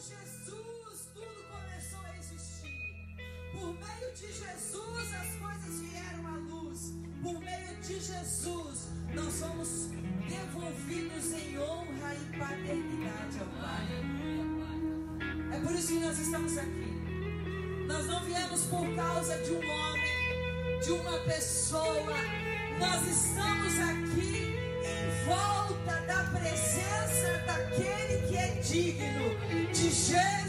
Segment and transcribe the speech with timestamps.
[0.00, 2.72] Jesus tudo começou a existir.
[3.52, 6.94] Por meio de Jesus as coisas vieram à luz.
[7.22, 9.90] Por meio de Jesus nós somos
[10.26, 13.88] devolvidos em honra e paternidade ao Pai.
[15.52, 17.84] É por isso que nós estamos aqui.
[17.86, 22.16] Nós não viemos por causa de um homem, de uma pessoa.
[22.78, 30.39] Nós estamos aqui em volta da presença daquele que é digno te.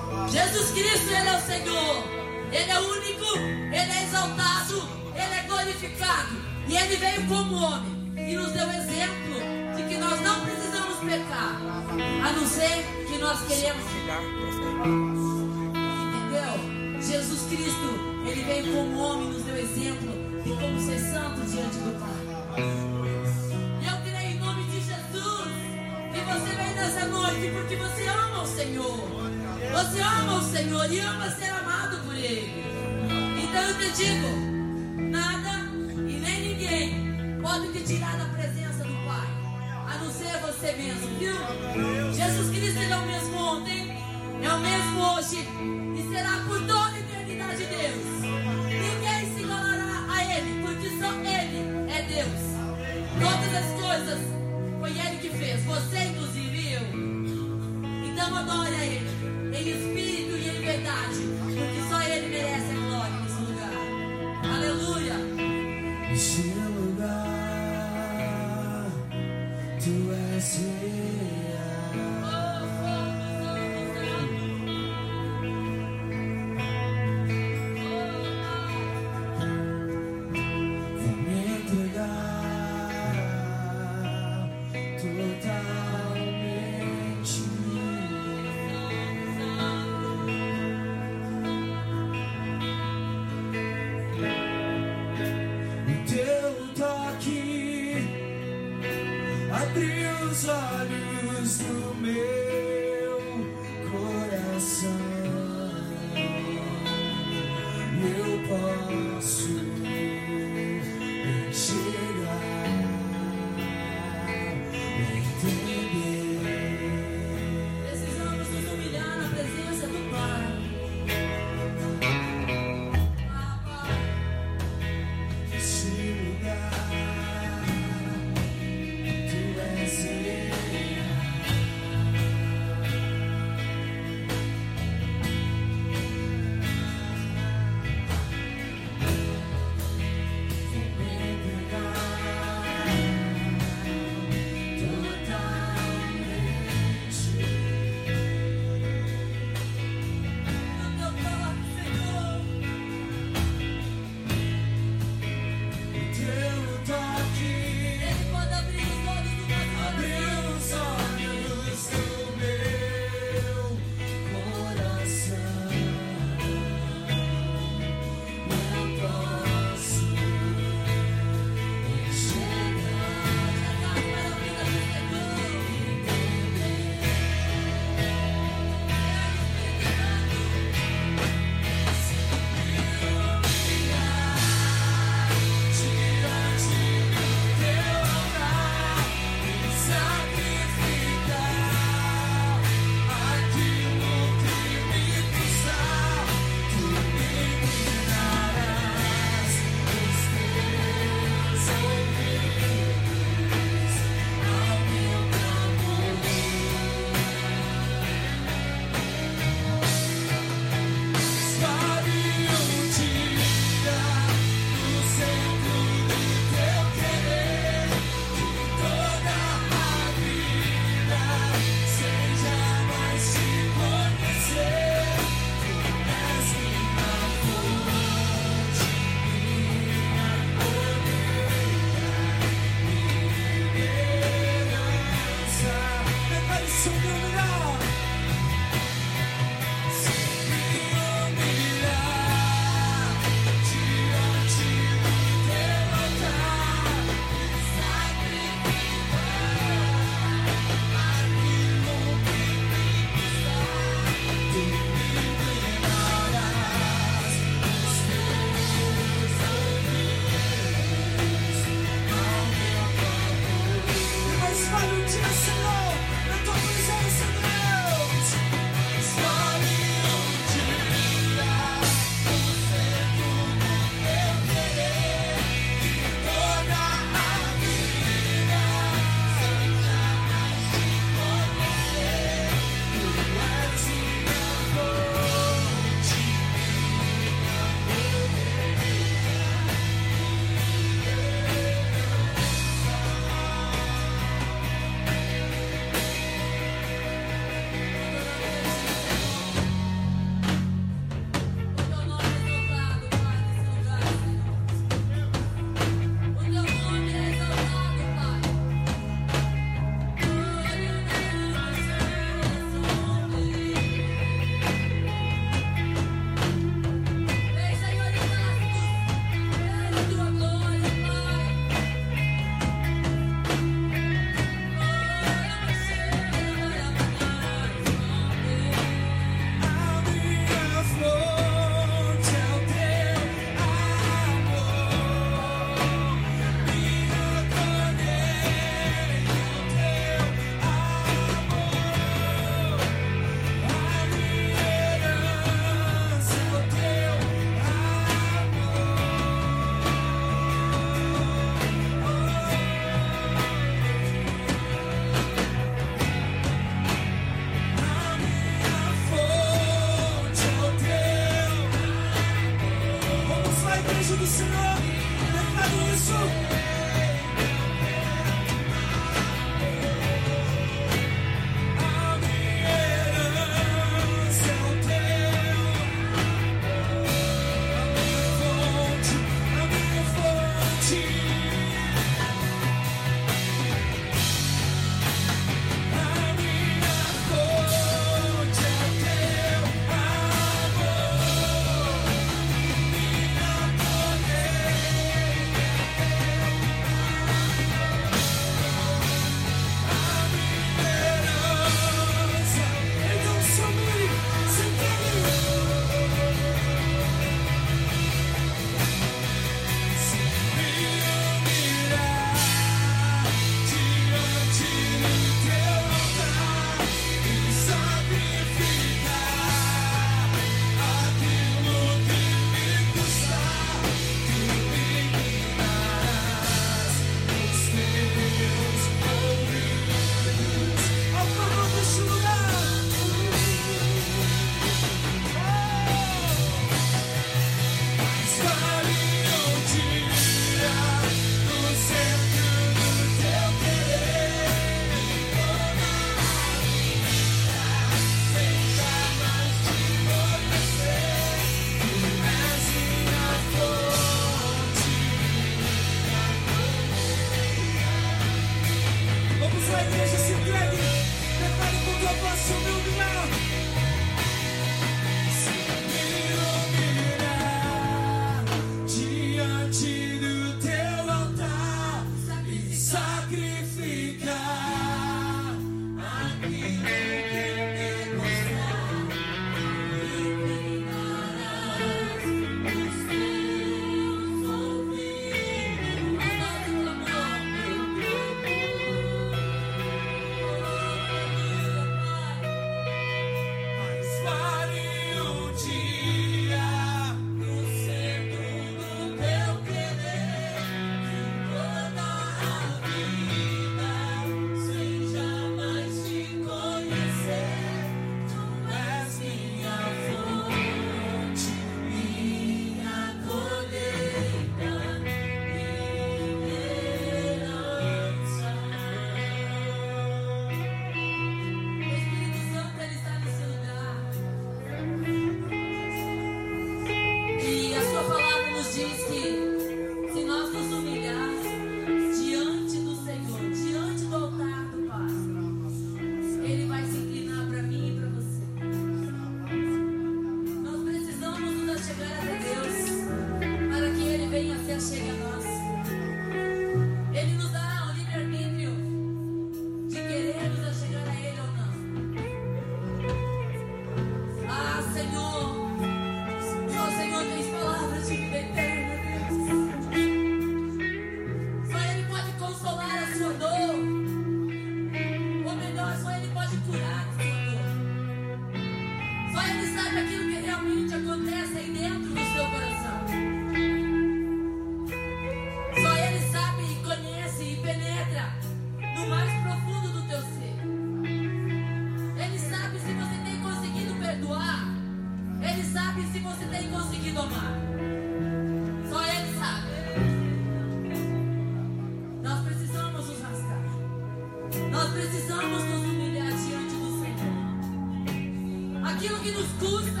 [599.04, 600.00] aquilo que nos custa,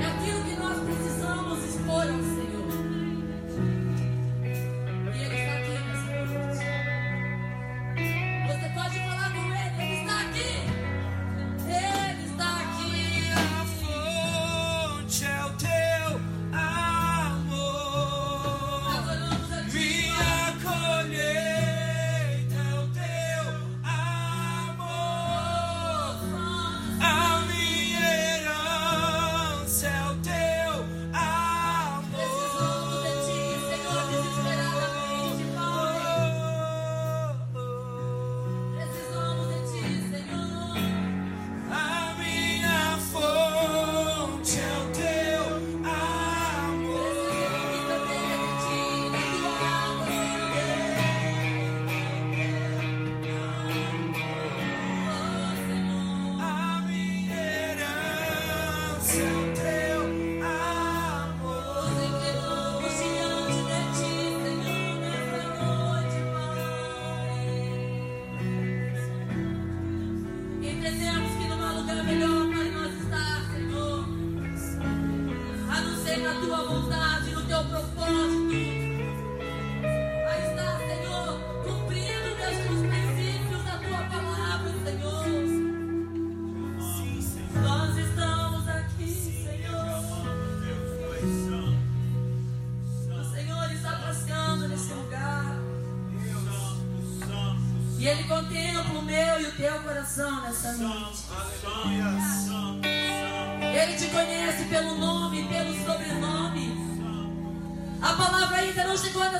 [0.00, 2.85] é aquilo que nós precisamos expor ao Senhor.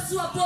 [0.06, 0.45] sua boca.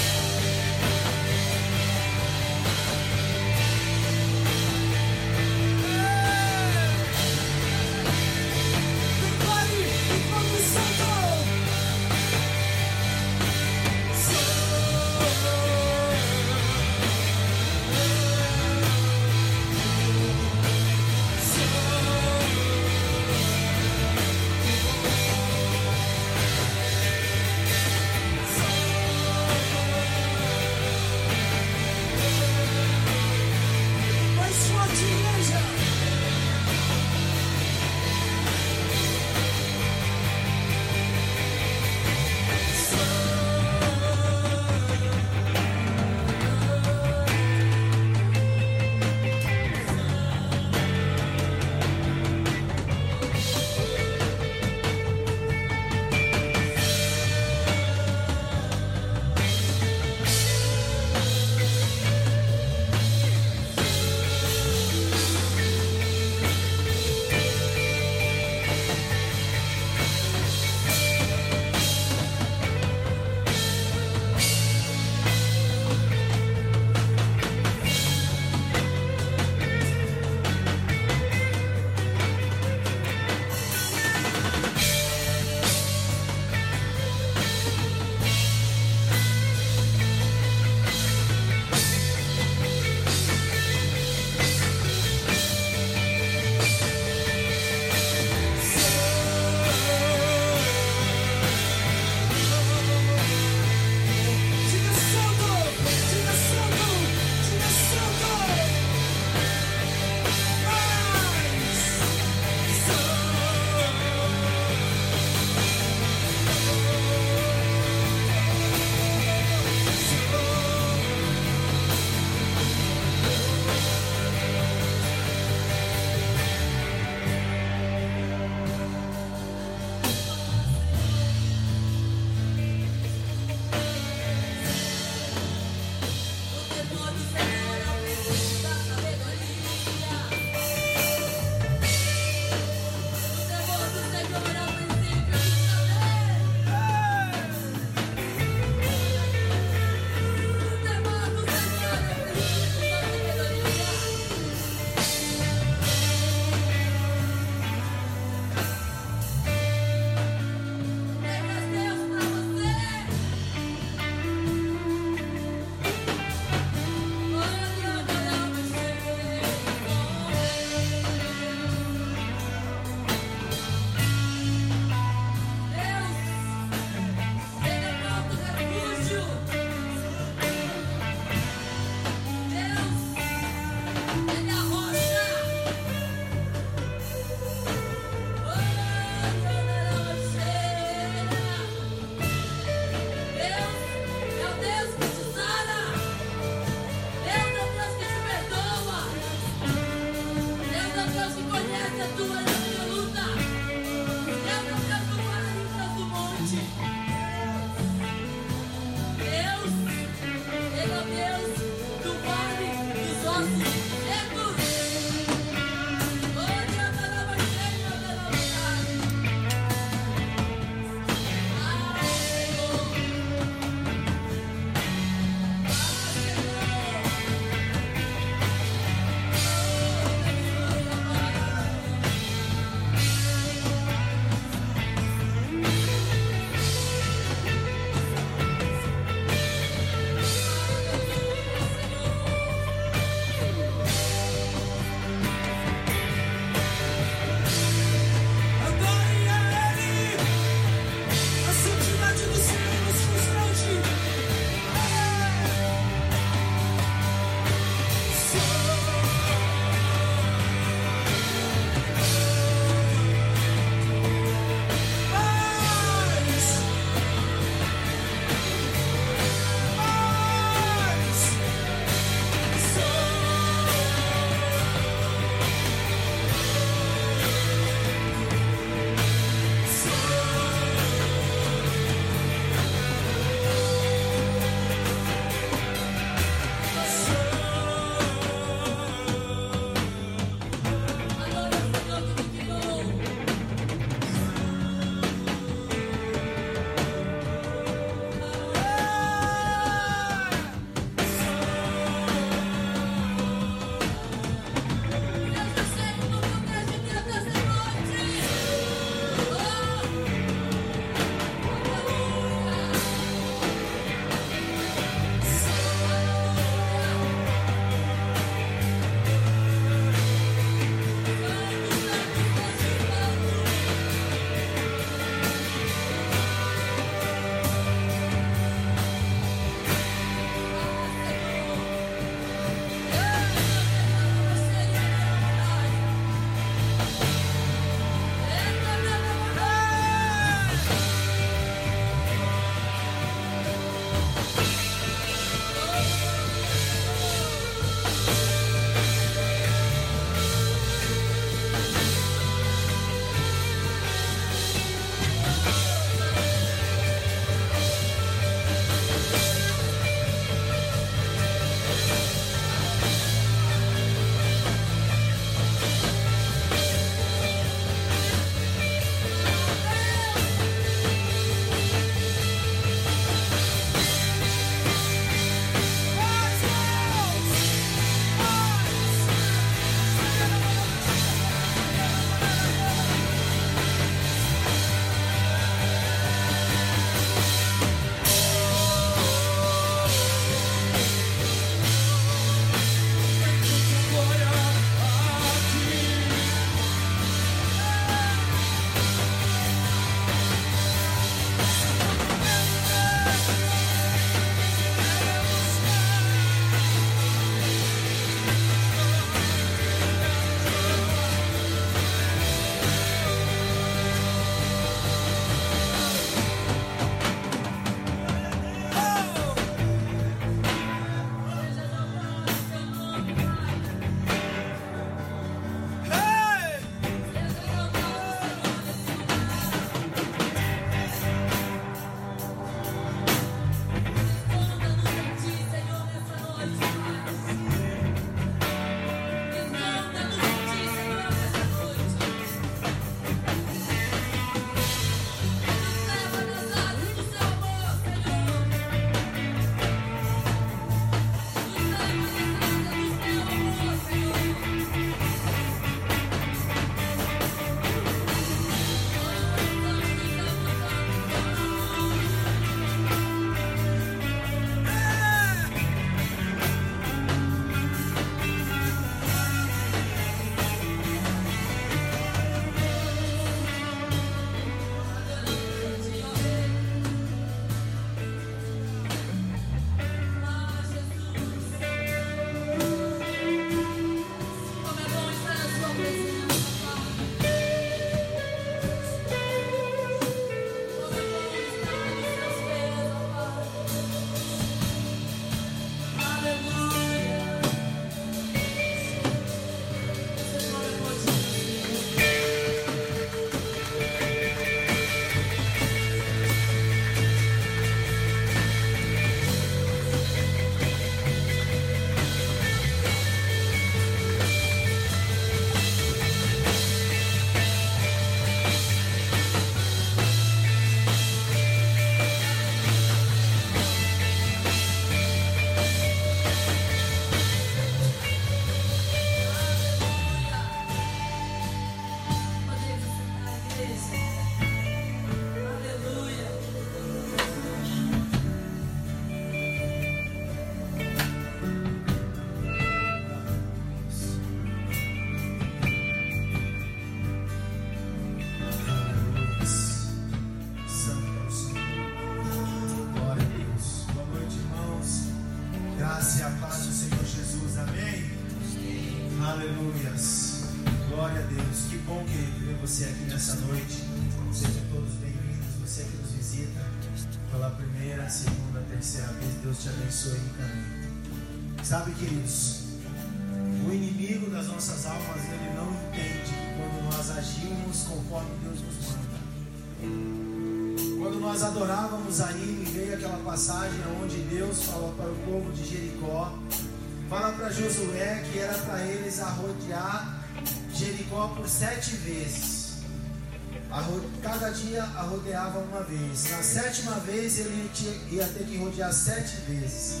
[597.08, 597.70] Vez ele
[598.10, 600.00] ia ter que rodear sete vezes.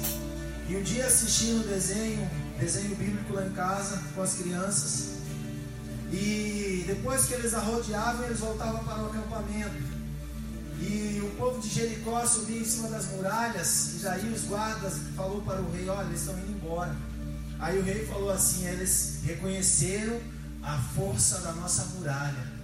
[0.68, 2.28] E um dia assistindo o desenho,
[2.60, 5.18] desenho bíblico lá em casa com as crianças.
[6.12, 9.98] E depois que eles arrodeavam, eles voltavam para o acampamento.
[10.80, 15.42] E o povo de Jericó subia em cima das muralhas, e daí os guardas falou
[15.42, 16.94] para o rei, olha, eles estão indo embora.
[17.58, 20.20] Aí o rei falou assim, eles reconheceram
[20.62, 22.57] a força da nossa muralha.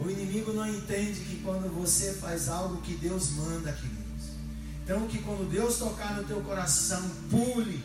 [0.00, 3.96] O inimigo não entende que quando você faz algo que Deus manda, queridos.
[4.84, 7.82] Então que quando Deus tocar no teu coração, pule,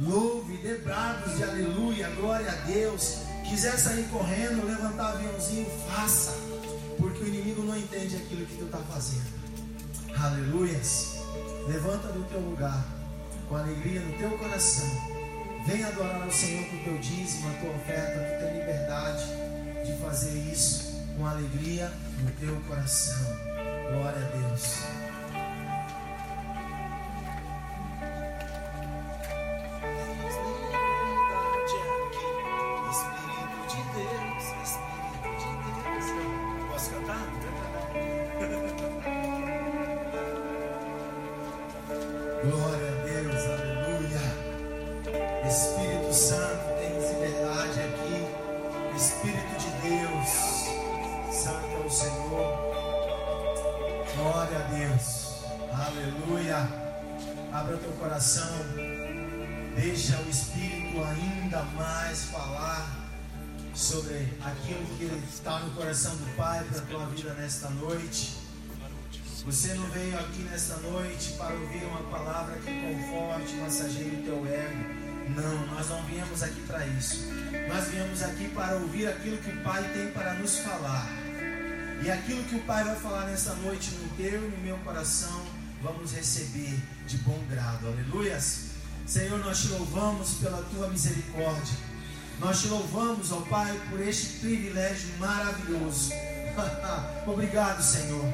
[0.00, 3.18] louve, dê brados de aleluia, glória a Deus.
[3.48, 6.32] Quiser sair correndo, levantar aviãozinho, faça
[6.98, 9.26] porque o inimigo não entende aquilo que tu está fazendo.
[10.16, 11.16] Aleluias.
[11.66, 12.84] Levanta do teu lugar,
[13.48, 14.88] com alegria no teu coração.
[15.66, 18.20] Venha adorar ao Senhor com o teu dízimo, a tua oferta.
[18.20, 19.24] Tu tem liberdade
[19.84, 21.92] de fazer isso com alegria
[22.22, 23.36] no teu coração.
[23.92, 25.01] Glória a Deus.
[67.34, 68.36] Nesta noite.
[69.44, 74.46] Você não veio aqui nesta noite para ouvir uma palavra que conforte, massageie o teu
[74.46, 75.02] ego.
[75.34, 77.26] Não, nós não viemos aqui para isso.
[77.68, 81.21] Nós viemos aqui para ouvir aquilo que o Pai tem para nos falar.
[82.04, 85.40] E aquilo que o Pai vai falar nesta noite no teu e no meu coração,
[85.80, 86.76] vamos receber
[87.06, 87.86] de bom grado.
[87.86, 88.72] Aleluias.
[89.06, 91.76] Senhor, nós te louvamos pela tua misericórdia.
[92.40, 96.12] Nós te louvamos, ó Pai, por este privilégio maravilhoso
[97.24, 98.24] Obrigado, Senhor.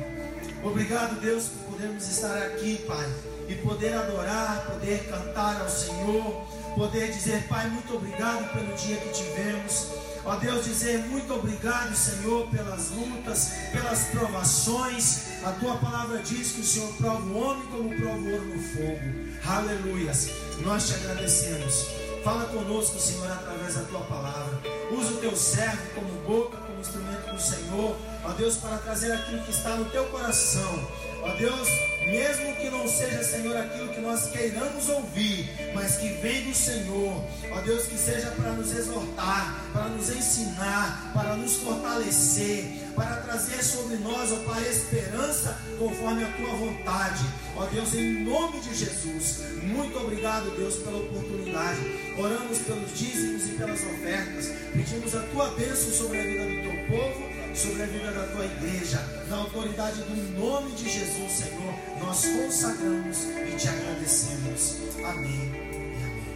[0.64, 3.06] Obrigado, Deus, por podermos estar aqui, Pai.
[3.48, 9.10] e poder adorar, poder cantar ao Senhor, poder dizer, Pai, muito obrigado pelo dia que
[9.10, 9.97] tivemos.
[10.28, 15.42] Ó Deus, dizer muito obrigado, Senhor, pelas lutas, pelas provações.
[15.42, 18.62] A tua palavra diz que o Senhor prova o homem como prova o ouro no
[18.62, 19.00] fogo.
[19.46, 20.28] Aleluias.
[20.58, 21.86] Nós te agradecemos.
[22.22, 24.60] Fala conosco, Senhor, através da tua palavra.
[24.90, 27.96] Usa o teu servo como boca, como instrumento do Senhor.
[28.22, 30.86] Ó Deus, para trazer aquilo que está no teu coração.
[31.28, 31.68] Ó Deus,
[32.06, 37.22] mesmo que não seja, Senhor, aquilo que nós queiramos ouvir, mas que vem do Senhor,
[37.52, 42.64] ó Deus, que seja para nos exortar, para nos ensinar, para nos fortalecer,
[42.96, 47.24] para trazer sobre nós, ó Pai, esperança conforme a tua vontade,
[47.56, 49.40] ó Deus, em nome de Jesus.
[49.62, 51.80] Muito obrigado, Deus, pela oportunidade.
[52.16, 56.98] Oramos pelos dízimos e pelas ofertas, pedimos a tua bênção sobre a vida do teu
[56.98, 59.00] povo sobre a vida da tua igreja.
[59.28, 64.76] Na autoridade do nome de Jesus, Senhor, nós consagramos e te agradecemos.
[65.04, 66.28] Amém e amém.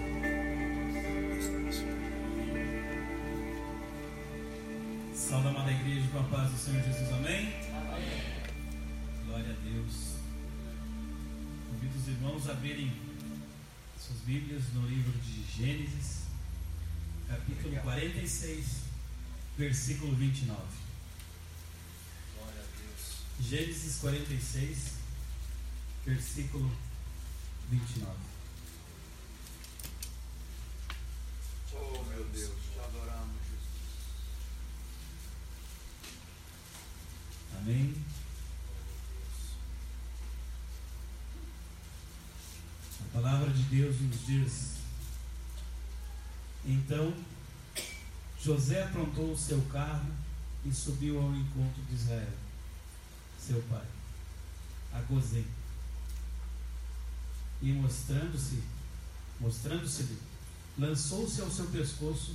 [5.15, 7.53] Salve amada igreja com a paz do Senhor Jesus, amém?
[9.27, 10.17] Glória a Deus.
[11.71, 12.93] Convido os irmãos a abrirem
[13.97, 16.23] suas Bíblias no livro de Gênesis,
[17.29, 18.83] capítulo 46,
[19.57, 20.82] versículo 29.
[23.41, 24.93] Gênesis 46,
[26.07, 26.71] versículo
[27.71, 28.13] 29.
[31.75, 33.73] Oh meu Deus, te adoramos, Jesus.
[37.59, 37.95] Amém?
[43.01, 44.73] A palavra de Deus nos diz:
[46.65, 47.15] Então
[48.43, 50.11] José aprontou o seu carro
[50.65, 52.33] e subiu ao encontro de Israel,
[53.47, 53.87] seu pai,
[54.93, 55.47] a Gozém.
[57.61, 58.63] E mostrando-se,
[59.41, 60.19] mostrando-se-lhe,
[60.79, 62.35] lançou-se ao seu pescoço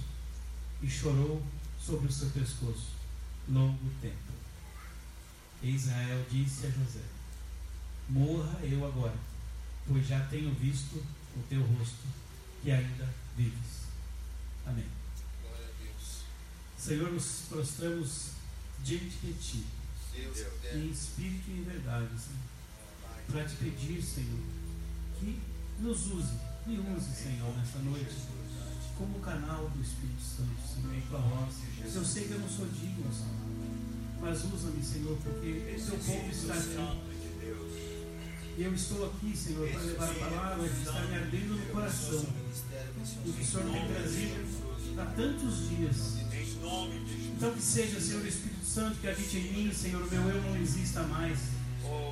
[0.81, 1.43] e chorou
[1.79, 2.91] sobre o seu pescoço
[3.49, 4.33] longo tempo.
[5.61, 7.03] E Israel disse a José:
[8.09, 9.15] Morra eu agora,
[9.87, 10.95] pois já tenho visto
[11.35, 12.05] o teu rosto,
[12.61, 13.87] que ainda vives.
[14.65, 14.85] Amém.
[15.41, 16.21] Glória a Deus.
[16.77, 18.31] Senhor, nos prostramos
[18.83, 19.65] diante de Ti,
[20.17, 22.39] Deus em espírito e em verdade, Senhor,
[23.31, 24.39] para te pedir, Senhor,
[25.19, 25.39] que
[25.79, 26.33] nos use,
[26.65, 28.15] me use, Senhor, nessa noite,
[28.97, 31.55] como canal do Espírito Santo, Senhor, em tua voz.
[31.93, 36.29] Eu sei que eu não sou digno, Senhor, mas usa-me, Senhor, porque o teu povo
[36.31, 37.07] está aqui.
[38.57, 42.25] E eu estou aqui, Senhor, para levar a palavra que está me ardendo no coração.
[43.25, 46.17] O que o Senhor tem trazido há tantos dias.
[47.35, 51.01] Então que seja, Senhor Espírito Santo, que habite em mim, Senhor, meu eu não exista
[51.01, 51.39] mais.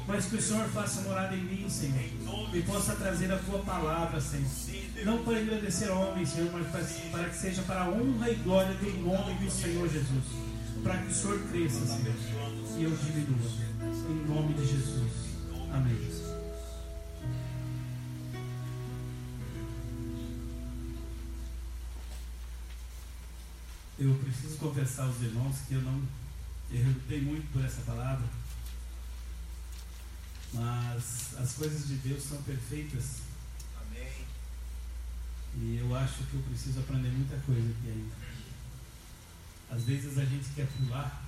[0.08, 2.56] Mas que o Senhor faça morada em mim, Senhor.
[2.56, 5.06] E possa trazer a tua palavra, Senhor.
[5.06, 6.66] Não para agradecer homem, Senhor, mas
[7.12, 10.24] para que seja para a honra e glória do nome do Senhor Jesus.
[10.82, 12.16] Para que o Senhor cresça, Senhor.
[12.80, 13.52] E eu diminua.
[14.10, 15.12] Em nome de Jesus.
[15.72, 16.16] Amém.
[24.00, 26.25] Eu preciso confessar aos irmãos que eu não
[26.72, 28.28] eu relutei muito por essa palavra,
[30.54, 33.22] mas as coisas de Deus são perfeitas
[33.82, 34.26] Amém.
[35.58, 38.16] e eu acho que eu preciso aprender muita coisa aqui ainda.
[39.70, 41.24] Às vezes a gente quer pular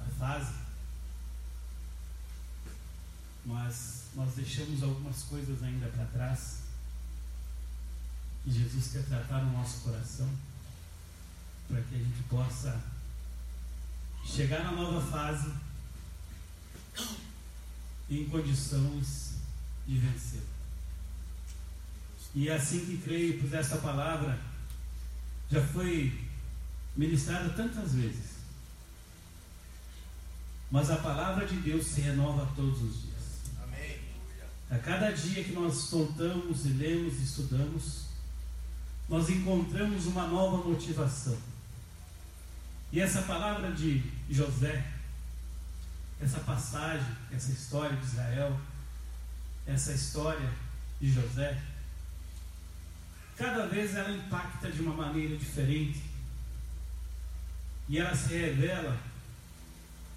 [0.00, 0.54] a fase,
[3.44, 6.60] mas nós deixamos algumas coisas ainda para trás
[8.44, 10.28] que Jesus quer tratar no nosso coração
[11.68, 12.80] para que a gente possa
[14.26, 15.50] chegar na nova fase
[18.10, 19.36] em condições
[19.86, 20.42] de vencer.
[22.34, 24.38] E assim que creio, pois esta palavra
[25.50, 26.20] já foi
[26.96, 28.36] ministrada tantas vezes.
[30.70, 33.16] Mas a palavra de Deus se renova todos os dias.
[33.62, 34.00] Amém.
[34.70, 38.06] A cada dia que nós soltamos e lemos e estudamos,
[39.08, 41.38] nós encontramos uma nova motivação.
[42.92, 44.84] E essa palavra de José,
[46.20, 48.58] essa passagem, essa história de Israel,
[49.66, 50.50] essa história
[51.00, 51.60] de José,
[53.36, 56.02] cada vez ela impacta de uma maneira diferente.
[57.88, 58.98] E ela se revela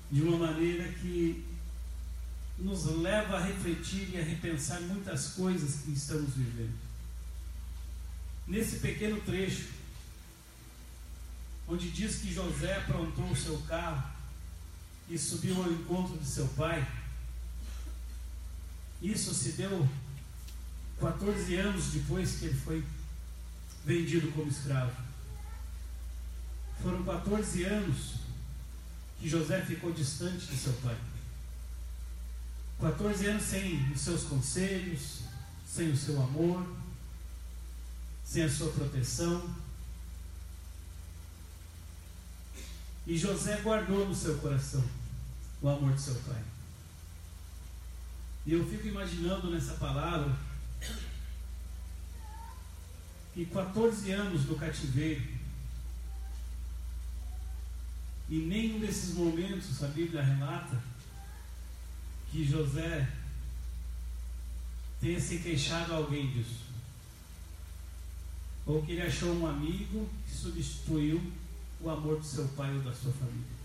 [0.09, 1.45] de uma maneira que
[2.57, 6.77] nos leva a refletir e a repensar muitas coisas que estamos vivendo.
[8.47, 9.67] Nesse pequeno trecho,
[11.69, 14.03] onde diz que José aprontou o seu carro
[15.07, 16.85] e subiu ao encontro de seu pai,
[19.01, 19.87] Isso se deu
[20.99, 22.83] 14 anos depois que ele foi
[23.85, 24.91] vendido como escravo.
[26.83, 28.15] Foram 14 anos
[29.19, 30.97] que José ficou distante de seu pai.
[32.81, 35.21] 14 anos sem os seus conselhos,
[35.65, 36.65] sem o seu amor,
[38.25, 39.55] sem a sua proteção.
[43.09, 44.87] E José guardou no seu coração
[45.63, 46.43] o amor de seu pai.
[48.45, 50.31] E eu fico imaginando nessa palavra
[53.33, 55.23] que 14 anos no cativeiro,
[58.29, 60.79] e nenhum desses momentos a Bíblia relata
[62.29, 63.11] que José
[65.01, 66.59] tenha se queixado a alguém disso.
[68.67, 71.38] Ou que ele achou um amigo que substituiu
[71.81, 73.59] o amor do seu pai ou da sua família.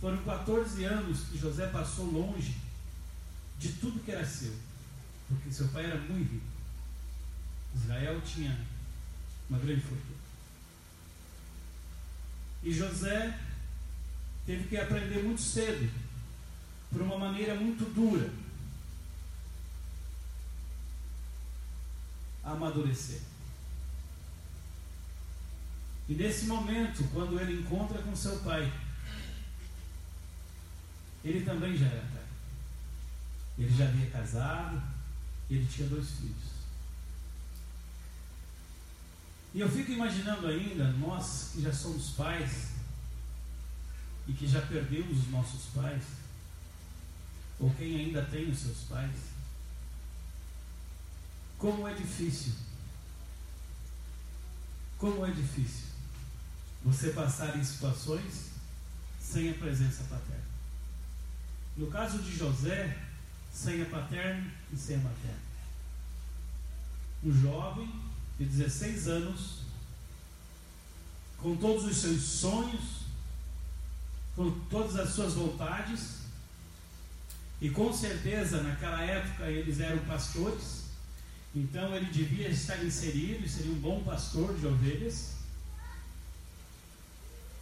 [0.00, 2.56] Foram 14 anos que José passou longe
[3.58, 4.54] de tudo que era seu,
[5.28, 6.46] porque seu pai era muito rico.
[7.74, 8.58] Israel tinha
[9.48, 10.16] uma grande fortuna.
[12.62, 13.38] E José
[14.44, 15.90] teve que aprender muito cedo,
[16.90, 18.32] por uma maneira muito dura,
[22.42, 23.20] a amadurecer.
[26.08, 28.72] E nesse momento, quando ele encontra com seu pai,
[31.24, 32.24] ele também já era pai.
[33.58, 34.80] Ele já havia casado,
[35.50, 36.56] ele tinha dois filhos.
[39.52, 42.72] E eu fico imaginando ainda, nós que já somos pais
[44.28, 46.04] e que já perdemos os nossos pais,
[47.58, 49.16] ou quem ainda tem os seus pais,
[51.58, 52.52] como é difícil,
[54.98, 55.85] como é difícil
[56.86, 58.50] você passar em situações
[59.20, 60.44] sem a presença paterna.
[61.76, 62.96] No caso de José,
[63.52, 65.46] sem a paterna e sem a materna.
[67.24, 67.92] Um jovem
[68.38, 69.62] de 16 anos,
[71.38, 73.00] com todos os seus sonhos,
[74.36, 76.20] com todas as suas vontades,
[77.60, 80.84] e com certeza naquela época eles eram pastores,
[81.54, 85.35] então ele devia estar inserido e seria um bom pastor de ovelhas.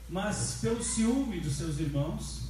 [0.09, 2.45] Mas pelo ciúme dos seus irmãos,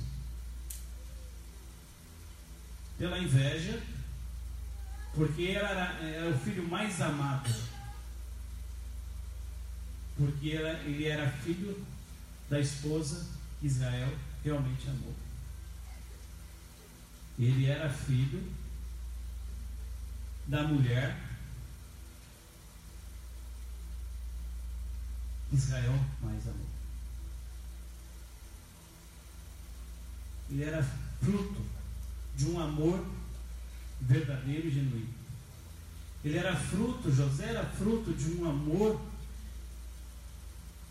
[2.98, 3.82] pela inveja,
[5.14, 7.50] porque ele era, era o filho mais amado,
[10.16, 11.84] porque ele era filho
[12.48, 13.26] da esposa
[13.60, 15.14] que Israel realmente amou.
[17.38, 18.52] Ele era filho
[20.46, 21.16] da mulher
[25.48, 26.83] que Israel mais amou.
[30.50, 30.82] Ele era
[31.22, 31.62] fruto
[32.36, 33.04] de um amor
[34.00, 35.14] verdadeiro e genuíno.
[36.24, 39.00] Ele era fruto, José era fruto de um amor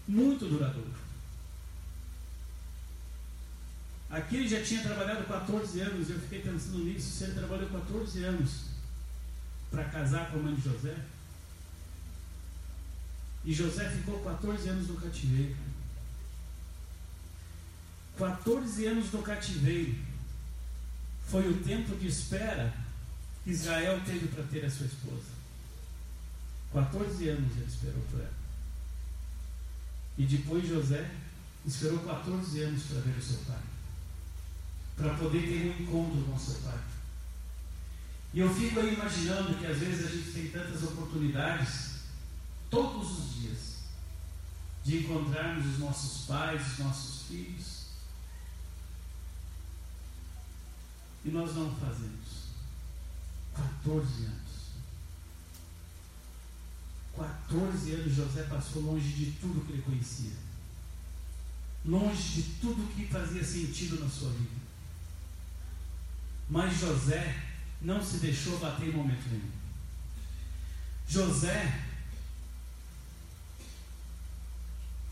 [0.07, 0.93] muito duradouro.
[4.09, 7.09] Aqui ele já tinha trabalhado 14 anos, eu fiquei pensando nisso.
[7.09, 8.65] Se ele trabalhou 14 anos
[9.71, 10.95] para casar com a mãe de José,
[13.43, 15.55] e José ficou 14 anos no cativeiro.
[18.17, 19.95] 14 anos no cativeiro
[21.27, 22.73] foi o tempo de espera
[23.43, 25.33] que Israel teve para ter a sua esposa.
[26.73, 28.33] 14 anos ele esperou por ela.
[30.17, 31.09] E depois José
[31.65, 33.61] esperou 14 anos para ver o seu pai.
[34.95, 36.79] Para poder ter um encontro com seu pai.
[38.33, 41.99] E eu fico aí imaginando que às vezes a gente tem tantas oportunidades,
[42.69, 43.59] todos os dias,
[44.83, 47.82] de encontrarmos os nossos pais, os nossos filhos,
[51.25, 52.43] E nós não fazemos.
[53.55, 54.43] 14 anos.
[57.15, 60.31] 14 anos José passou longe de tudo que ele conhecia.
[61.85, 64.63] Longe de tudo que fazia sentido na sua vida.
[66.49, 67.43] Mas José
[67.81, 69.51] não se deixou bater em momento nenhum.
[71.07, 71.83] José,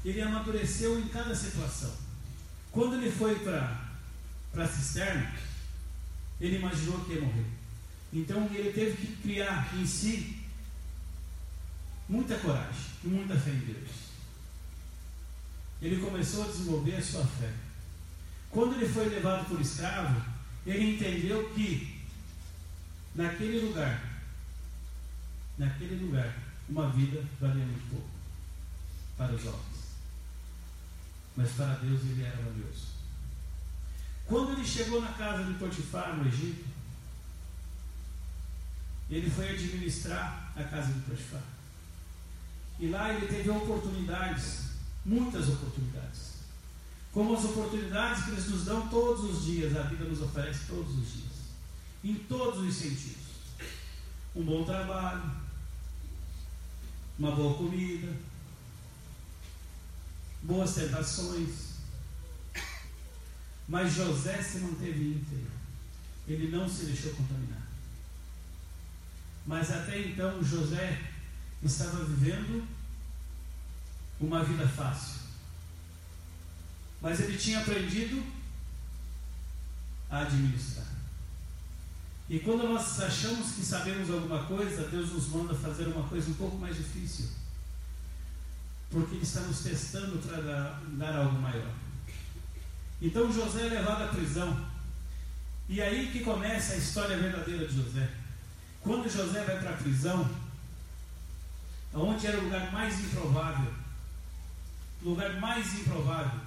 [0.03, 1.93] ele amadureceu em cada situação.
[2.71, 5.31] Quando ele foi para a cisterna,
[6.41, 7.45] ele imaginou que ia morrer.
[8.11, 10.41] Então ele teve que criar em si
[12.09, 13.91] muita coragem e muita fé em Deus.
[15.81, 17.53] Ele começou a desenvolver a sua fé.
[18.49, 20.21] Quando ele foi levado por escravo,
[20.65, 22.01] ele entendeu que
[23.15, 24.21] naquele lugar,
[25.57, 26.37] naquele lugar,
[26.67, 28.09] uma vida valia muito pouco
[29.17, 29.81] para os homens.
[31.37, 32.90] Mas para Deus ele era valioso.
[34.31, 36.63] Quando ele chegou na casa de Potifar, no Egito,
[39.09, 41.43] ele foi administrar a casa de Potifar.
[42.79, 44.69] E lá ele teve oportunidades,
[45.03, 46.31] muitas oportunidades.
[47.11, 50.97] Como as oportunidades que eles nos dão todos os dias, a vida nos oferece todos
[50.97, 51.33] os dias.
[52.01, 53.17] Em todos os sentidos.
[54.33, 55.29] Um bom trabalho,
[57.19, 58.15] uma boa comida,
[60.41, 61.70] boas tentações.
[63.71, 65.49] Mas José se manteve íntegro.
[66.27, 67.61] Ele não se deixou contaminar.
[69.47, 71.01] Mas até então José
[71.63, 72.67] estava vivendo
[74.19, 75.21] uma vida fácil.
[77.01, 78.21] Mas ele tinha aprendido
[80.09, 80.87] a administrar.
[82.29, 86.33] E quando nós achamos que sabemos alguma coisa, Deus nos manda fazer uma coisa um
[86.33, 87.29] pouco mais difícil.
[88.89, 91.80] Porque Ele está nos testando para dar, dar algo maior.
[93.01, 94.69] Então José é levado à prisão.
[95.67, 98.07] E aí que começa a história verdadeira de José.
[98.81, 100.29] Quando José vai para a prisão,
[101.93, 103.73] onde era o lugar mais improvável,
[105.01, 106.39] o lugar mais improvável,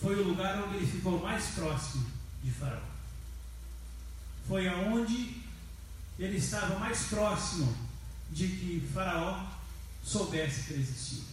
[0.00, 2.04] foi o lugar onde ele ficou mais próximo
[2.42, 2.80] de Faraó.
[4.48, 5.40] Foi aonde
[6.18, 7.76] ele estava mais próximo
[8.32, 9.46] de que Faraó
[10.02, 11.24] soubesse que ele existia.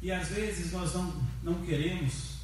[0.00, 2.39] E às vezes nós não, não queremos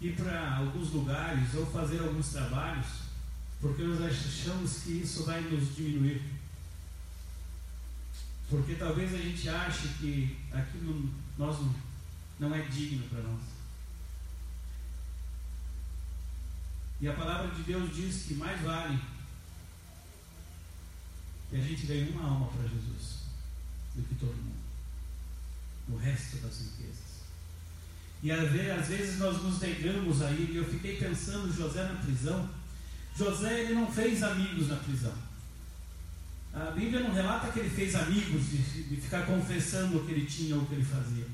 [0.00, 3.10] ir para alguns lugares ou fazer alguns trabalhos
[3.60, 6.22] porque nós achamos que isso vai nos diminuir.
[8.48, 11.74] Porque talvez a gente ache que aquilo nós não,
[12.40, 13.40] não é digno para nós.
[17.00, 18.98] E a palavra de Deus diz que mais vale
[21.50, 23.20] que a gente ganhe uma alma para Jesus
[23.94, 24.60] do que todo mundo.
[25.88, 27.09] O resto das riquezas.
[28.22, 30.50] E às vezes nós nos negamos a ir.
[30.50, 32.48] E eu fiquei pensando, José na prisão.
[33.16, 35.14] José ele não fez amigos na prisão.
[36.52, 40.26] A Bíblia não relata que ele fez amigos de, de ficar confessando o que ele
[40.26, 41.26] tinha ou o que ele fazia.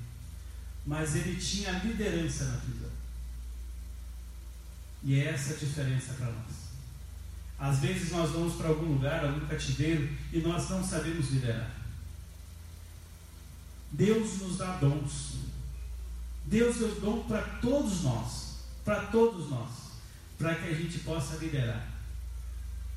[0.86, 2.90] Mas ele tinha liderança na prisão.
[5.02, 6.66] E é essa a diferença para nós.
[7.58, 11.70] Às vezes nós vamos para algum lugar, algum cativeiro, e nós não sabemos liderar.
[13.92, 15.36] Deus nos dá dons.
[16.46, 18.56] Deus deu dom para todos nós.
[18.84, 19.70] Para todos nós.
[20.38, 21.88] Para que a gente possa liderar.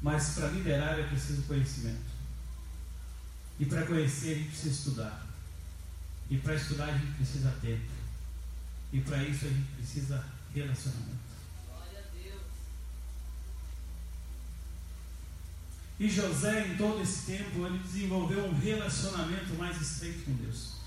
[0.01, 2.09] Mas para liderar é preciso conhecimento.
[3.59, 5.27] E para conhecer a gente precisa estudar.
[6.29, 7.91] E para estudar a gente precisa tempo.
[8.93, 11.29] E para isso a gente precisa relacionamento.
[11.67, 12.41] Glória a Deus.
[15.99, 20.78] E José, em todo esse tempo, ele desenvolveu um relacionamento mais estreito com Deus.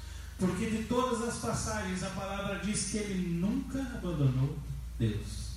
[0.42, 4.58] Porque de todas as passagens, a palavra diz que ele nunca abandonou
[4.98, 5.52] Deus.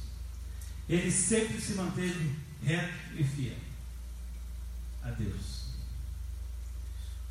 [0.87, 3.57] Ele sempre se manteve reto e fiel
[5.01, 5.69] a Deus.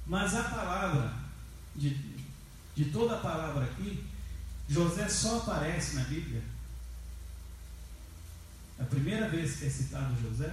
[0.05, 1.14] Mas a palavra,
[1.76, 1.90] de,
[2.74, 4.05] de toda a palavra aqui,
[4.68, 6.42] José só aparece na Bíblia.
[8.80, 10.52] A primeira vez que é citado José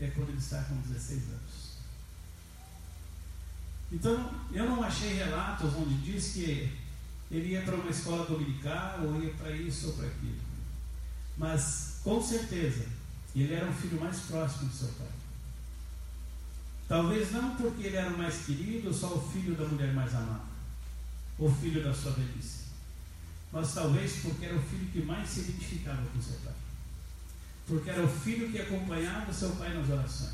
[0.00, 1.67] é quando ele está com 16 anos.
[3.90, 6.70] Então, eu não achei relatos onde diz que
[7.30, 10.38] ele ia para uma escola dominical ou ia para isso ou para aquilo.
[11.36, 12.84] Mas, com certeza,
[13.34, 15.08] ele era o filho mais próximo de seu pai.
[16.88, 20.40] Talvez não porque ele era o mais querido, só o filho da mulher mais amada,
[21.38, 22.64] ou filho da sua velhice,
[23.52, 26.54] mas talvez porque era o filho que mais se identificava com seu pai,
[27.66, 30.32] porque era o filho que acompanhava seu pai nas orações,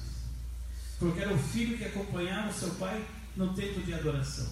[0.96, 3.04] porque era o filho que acompanhava seu pai
[3.36, 4.48] no tempo de adoração.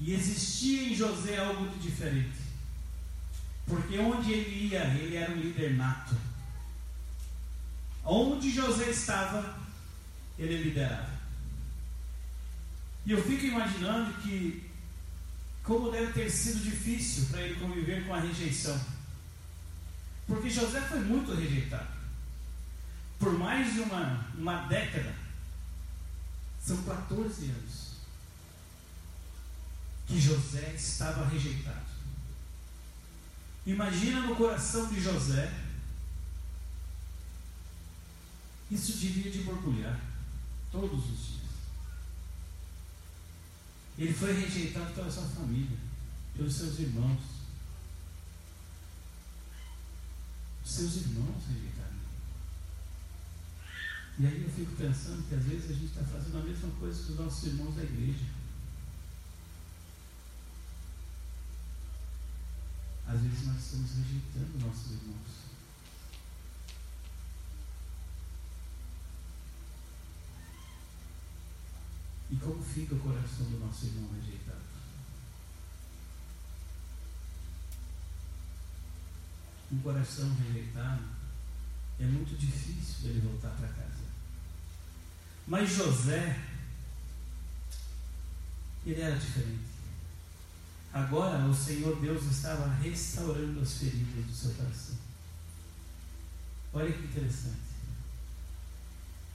[0.00, 2.38] E existia em José algo de diferente,
[3.66, 6.14] porque onde ele ia, ele era um líder nato.
[8.04, 9.58] Onde José estava,
[10.38, 11.18] ele liderava.
[13.04, 14.68] E eu fico imaginando que
[15.68, 18.80] como deve ter sido difícil para ele conviver com a rejeição.
[20.26, 21.88] Porque José foi muito rejeitado.
[23.18, 25.14] Por mais de uma, uma década,
[26.68, 27.92] são 14 anos,
[30.06, 31.88] que José estava rejeitado.
[33.64, 35.50] Imagina no coração de José,
[38.70, 39.98] isso devia de borbulhar
[40.70, 41.38] todos os dias.
[43.96, 45.78] Ele foi rejeitado pela sua família,
[46.36, 47.22] pelos seus irmãos.
[50.62, 51.77] Os seus irmãos rejeitaram.
[54.20, 57.04] E aí eu fico pensando que às vezes a gente está fazendo a mesma coisa
[57.04, 58.24] que os nossos irmãos da igreja.
[63.06, 65.48] Às vezes nós estamos rejeitando nossos irmãos.
[72.30, 74.58] E como fica o coração do nosso irmão rejeitado?
[79.70, 81.04] Um coração rejeitado
[82.00, 84.07] é muito difícil ele voltar para casa.
[85.48, 86.38] Mas José,
[88.84, 89.66] ele era diferente.
[90.92, 94.96] Agora o Senhor Deus estava restaurando as feridas do seu coração.
[96.74, 97.68] Olha que interessante.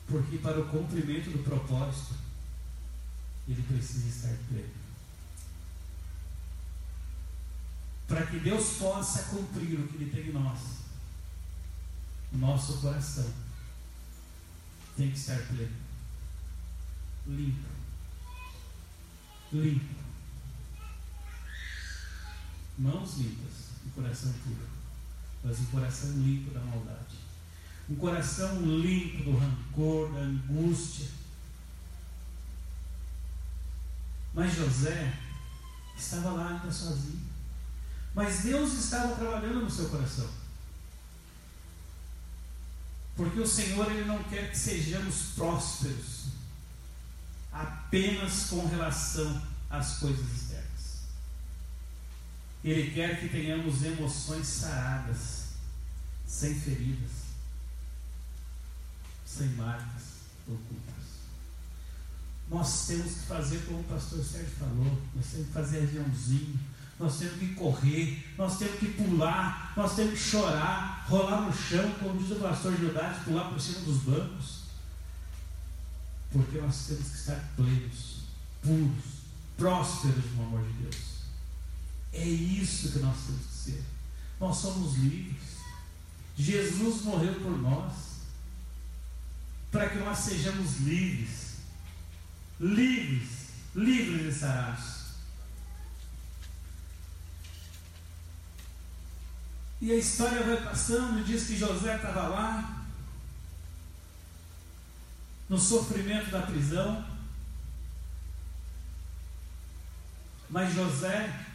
[0.07, 2.13] Porque para o cumprimento do propósito,
[3.47, 4.83] ele precisa estar pleno.
[8.07, 10.59] Para que Deus possa cumprir o que Ele tem em nós,
[12.33, 13.31] nosso coração
[14.95, 15.75] tem que estar pleno,
[17.27, 17.69] limpo,
[19.51, 19.95] limpo,
[22.77, 23.53] mãos limpas
[23.85, 24.67] e coração puro,
[25.43, 27.17] mas um coração limpo da maldade,
[27.89, 31.07] um coração limpo do rancor, da angústia.
[34.33, 35.13] Mas José
[35.95, 37.21] estava lá ainda sozinho.
[38.15, 40.27] Mas Deus estava trabalhando no seu coração.
[43.15, 46.23] Porque o Senhor ele não quer que sejamos prósperos
[47.53, 50.63] apenas com relação às coisas externas.
[52.63, 55.43] Ele quer que tenhamos emoções saradas,
[56.25, 57.11] sem feridas,
[59.25, 60.03] sem marcas
[60.47, 61.03] ocultas.
[62.49, 66.59] Nós temos que fazer como o pastor Sérgio falou, nós temos que fazer aviãozinho,
[66.99, 71.91] nós temos que correr, nós temos que pular, nós temos que chorar, rolar no chão,
[71.99, 74.62] como diz o pastor Gildade, pular por cima dos bancos.
[76.33, 78.23] Porque nós temos que estar plenos,
[78.61, 79.05] puros,
[79.55, 80.95] prósperos no amor de Deus.
[82.11, 83.83] É isso que nós temos que ser.
[84.39, 85.53] Nós somos livres.
[86.35, 87.93] Jesus morreu por nós,
[89.71, 91.53] para que nós sejamos livres.
[92.59, 93.29] Livres,
[93.75, 94.93] livres e sarados.
[99.81, 102.82] E a história vai passando diz que José estava lá,
[105.49, 107.05] no sofrimento da prisão.
[110.49, 111.45] Mas José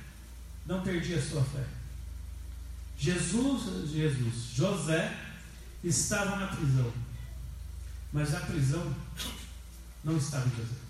[0.66, 1.64] não perdia sua fé.
[2.98, 5.16] Jesus, Jesus, José
[5.84, 6.92] estava na prisão,
[8.12, 8.92] mas a prisão
[10.02, 10.88] não estava em José.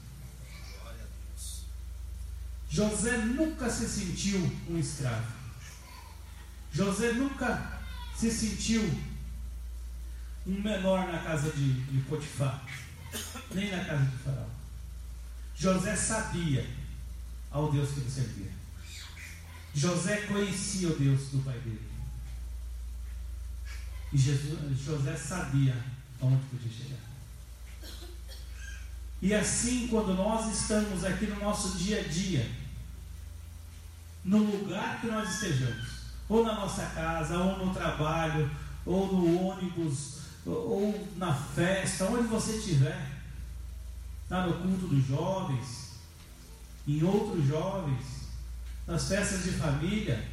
[2.70, 5.26] José nunca se sentiu um escravo.
[6.72, 7.80] José nunca
[8.16, 8.82] se sentiu
[10.46, 12.64] um menor na casa de, de Potifar,
[13.54, 14.46] nem na casa de Faraó.
[15.54, 16.66] José sabia
[17.50, 18.52] ao Deus que ele servia.
[19.74, 21.88] José conhecia o Deus do pai dele.
[24.12, 25.76] E Jesus, José sabia
[26.20, 26.98] aonde podia chegar.
[29.20, 32.50] E assim, quando nós estamos aqui no nosso dia a dia,
[34.24, 35.98] no lugar que nós estejamos,
[36.28, 38.50] ou na nossa casa, ou no trabalho,
[38.86, 43.18] ou no ônibus, ou na festa, onde você estiver,
[44.22, 45.88] está no culto dos jovens,
[46.86, 48.04] em outros jovens,
[48.86, 50.26] nas festas de família,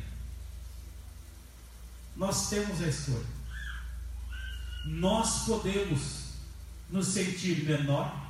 [2.15, 3.35] nós temos a escolha.
[4.85, 6.25] Nós podemos
[6.89, 8.23] nos sentir menor,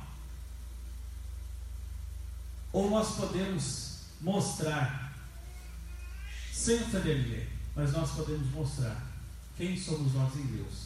[2.72, 5.14] ou nós podemos mostrar,
[6.52, 9.06] sem ofender ninguém, mas nós podemos mostrar
[9.56, 10.85] quem somos nós em Deus.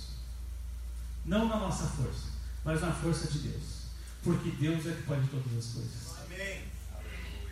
[1.24, 2.28] Não na nossa força,
[2.64, 3.80] mas na força de Deus.
[4.22, 6.24] Porque Deus é que pode todas as coisas.
[6.24, 6.62] Amém.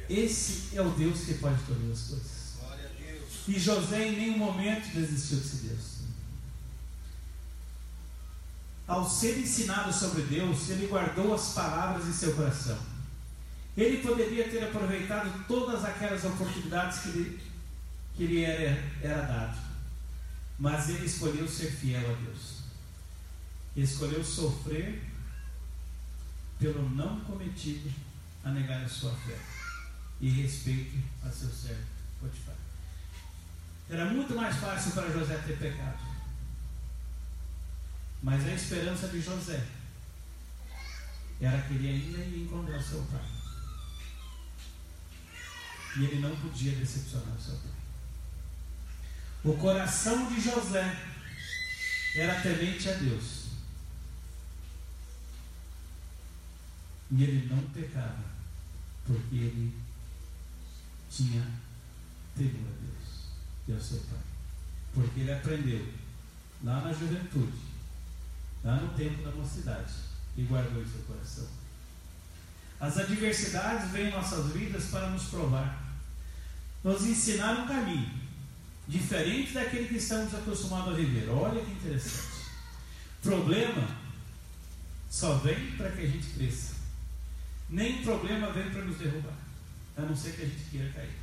[0.08, 2.38] Esse é o Deus que pode todas as coisas.
[3.46, 5.98] E José em nenhum momento desistiu desse Deus.
[8.86, 12.78] Ao ser ensinado sobre Deus, ele guardou as palavras em seu coração.
[13.76, 17.40] Ele poderia ter aproveitado todas aquelas oportunidades que lhe,
[18.16, 19.58] que lhe era, era dado.
[20.58, 22.57] Mas ele escolheu ser fiel a Deus.
[23.76, 25.02] Escolheu sofrer
[26.58, 27.90] pelo não cometido
[28.44, 29.38] a negar a sua fé
[30.20, 31.86] e respeito a seu servo
[32.20, 32.56] Potifar.
[33.88, 35.98] Era muito mais fácil para José ter pecado.
[38.22, 39.64] Mas a esperança de José
[41.40, 43.24] era que ele ainda ia encontrar seu pai.
[45.96, 47.78] E ele não podia decepcionar o seu pai.
[49.44, 50.96] O coração de José
[52.16, 53.37] era temente a Deus.
[57.10, 58.24] E ele não pecava,
[59.06, 59.74] porque ele
[61.10, 61.46] tinha
[62.36, 63.28] temor a Deus
[63.66, 64.18] e ao seu pai.
[64.94, 65.86] Porque ele aprendeu
[66.62, 67.58] lá na juventude,
[68.62, 69.92] lá no tempo da mocidade,
[70.36, 71.46] e guardou em seu coração.
[72.80, 75.96] As adversidades vêm em nossas vidas para nos provar,
[76.84, 78.28] nos ensinar um caminho
[78.86, 81.28] diferente daquele que estamos acostumados a viver.
[81.28, 82.46] Olha que interessante.
[83.20, 83.88] Problema
[85.10, 86.67] só vem para que a gente cresça.
[87.68, 89.36] Nem problema vem para nos derrubar,
[89.96, 91.16] a não ser que a gente queira cair.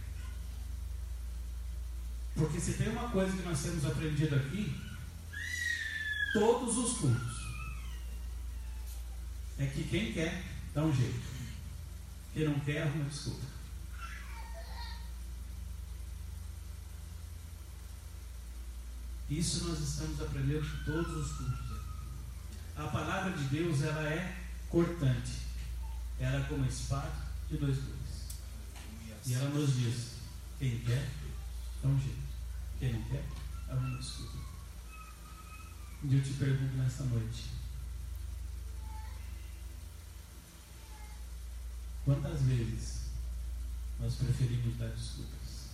[2.36, 4.76] Porque se tem uma coisa que nós temos aprendido aqui,
[6.34, 7.46] todos os cultos,
[9.58, 10.44] é que quem quer
[10.74, 11.36] dá um jeito.
[12.34, 13.46] Quem não quer, arruma desculpa.
[19.30, 21.78] Isso nós estamos aprendendo todos os cultos.
[22.76, 24.38] A palavra de Deus ela é
[24.70, 25.45] cortante.
[26.20, 27.12] Ela é como espada
[27.50, 28.06] de dois gumes.
[29.26, 30.12] E ela nos diz:
[30.60, 31.10] quem quer,
[31.82, 32.26] dá um jeito.
[32.80, 33.26] Quem não quer,
[33.70, 34.38] arruma desculpa.
[36.04, 37.46] E eu te pergunto nesta noite:
[42.06, 43.06] quantas vezes
[44.00, 45.70] nós preferimos dar desculpas?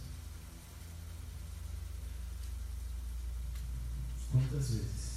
[4.31, 5.10] Quantas vezes?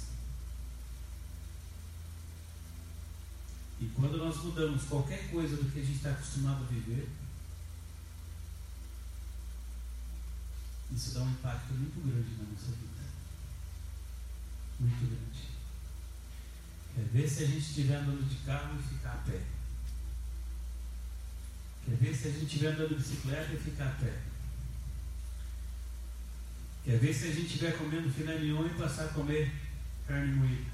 [3.85, 7.07] E quando nós mudamos qualquer coisa do que a gente está acostumado a viver,
[10.91, 13.05] isso dá um impacto muito grande na nossa vida.
[14.79, 15.49] Muito grande.
[16.95, 19.41] Quer ver se a gente estiver andando de carro e ficar a pé.
[21.85, 24.19] Quer ver se a gente estiver andando de bicicleta e ficar a pé.
[26.85, 29.53] Quer ver se a gente estiver comendo filé mignon e passar a comer
[30.07, 30.71] carne moída.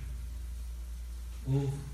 [1.46, 1.91] Ovo.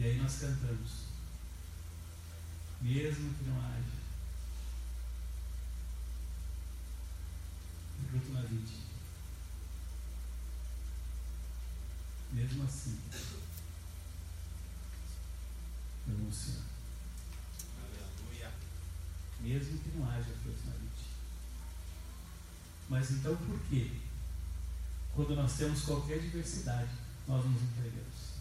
[0.00, 0.92] E aí nós cantamos.
[2.80, 4.00] Mesmo que não haja.
[8.08, 8.76] Fruto na vide.
[12.32, 12.98] Mesmo assim.
[16.08, 16.62] Eu vou Senhor.
[17.76, 18.50] Aleluia.
[19.42, 21.10] Mesmo que não haja fruto na vide.
[22.88, 24.00] Mas então por que?
[25.14, 26.88] Quando nós temos qualquer diversidade,
[27.28, 28.39] nós nos entregamos.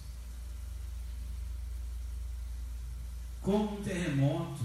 [3.42, 4.62] Como um terremoto,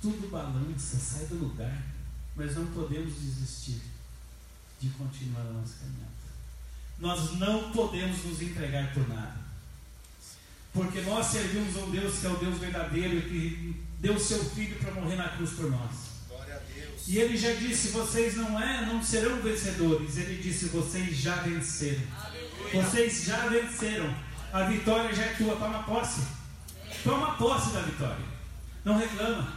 [0.00, 1.82] tudo balança, sai do lugar,
[2.36, 3.80] mas não podemos desistir
[4.80, 6.08] de continuar a nossa caminhada.
[6.98, 9.48] Nós não podemos nos entregar por nada.
[10.72, 14.78] Porque nós servimos um Deus que é o Deus verdadeiro e que deu seu filho
[14.78, 15.90] para morrer na cruz por nós.
[16.28, 17.08] Glória a Deus.
[17.08, 20.16] E ele já disse: vocês não é, não serão vencedores.
[20.18, 22.02] Ele disse: vocês já venceram.
[22.72, 24.14] Vocês já venceram.
[24.52, 25.56] A vitória já é tua.
[25.56, 26.37] Toma posse.
[27.04, 28.24] Toma posse da vitória.
[28.84, 29.52] Não reclama.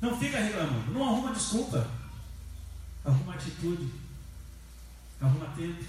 [0.00, 0.92] Não fica reclamando.
[0.92, 1.86] Não arruma desculpa.
[3.04, 3.92] Arruma atitude.
[5.20, 5.84] Arruma tempo.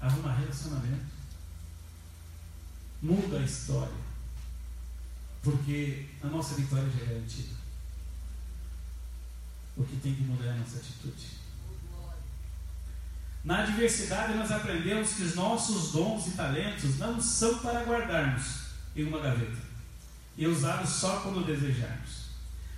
[0.00, 1.06] Arruma relacionamento.
[3.02, 4.10] Muda a história.
[5.42, 7.54] Porque a nossa vitória já é garantida.
[9.76, 11.40] O que tem que mudar é a nossa atitude.
[13.42, 19.04] Na adversidade, nós aprendemos que os nossos dons e talentos não são para guardarmos em
[19.04, 19.69] uma gaveta
[20.40, 22.30] e usá-los só quando desejarmos,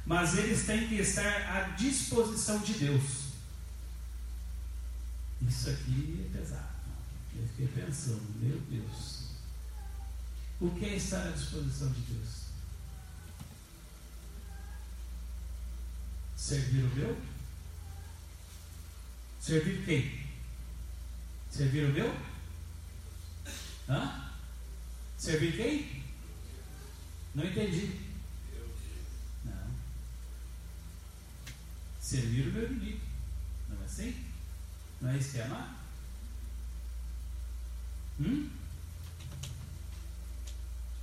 [0.04, 3.28] mas eles têm que estar à disposição de Deus.
[5.48, 6.72] Isso aqui é pesado.
[7.36, 9.26] Eu fiquei pensando, meu Deus,
[10.60, 12.28] o que é estar à disposição de Deus?
[16.36, 17.22] Servir o meu?
[19.40, 20.26] Servir quem?
[21.48, 22.12] Servir o meu?
[23.88, 24.32] Hã?
[25.16, 26.01] Servir quem?
[27.34, 28.00] Não entendi.
[29.44, 29.70] Não.
[32.00, 33.00] Servir o meu inimigo.
[33.68, 34.26] Não é assim?
[35.00, 35.82] Não é isso que é amar?
[38.20, 38.50] Hum?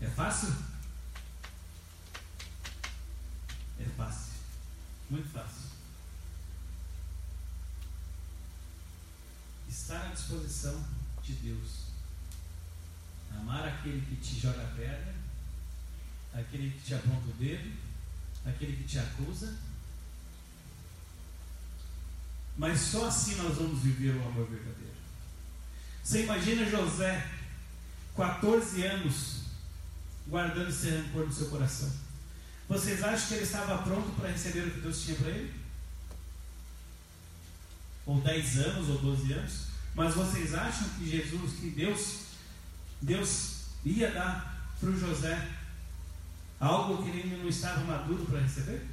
[0.02, 0.54] É fácil?
[3.80, 4.34] É fácil.
[5.10, 5.70] Muito fácil.
[9.68, 10.86] Estar à disposição
[11.24, 11.90] de Deus.
[13.36, 15.16] Amar aquele que te joga pedra,
[16.34, 17.72] aquele que te aponta o dedo,
[18.46, 19.58] aquele que te acusa.
[22.58, 24.90] Mas só assim nós vamos viver o amor verdadeiro.
[26.04, 27.26] Você imagina José,
[28.16, 29.44] 14 anos,
[30.28, 31.92] guardando esse rancor no seu coração.
[32.68, 35.54] Vocês acham que ele estava pronto para receber o que Deus tinha para ele?
[38.06, 39.64] Ou 10 anos, ou 12 anos?
[39.96, 42.22] Mas vocês acham que Jesus, que Deus,
[43.02, 45.59] Deus ia dar para o José
[46.60, 48.86] algo que ele não estava maduro para receber?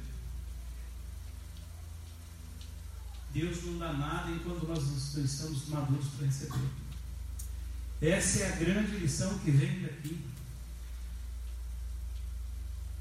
[3.33, 4.83] Deus não dá nada enquanto nós
[5.15, 6.69] não estamos maduros para receber.
[8.01, 10.19] Essa é a grande lição que vem daqui.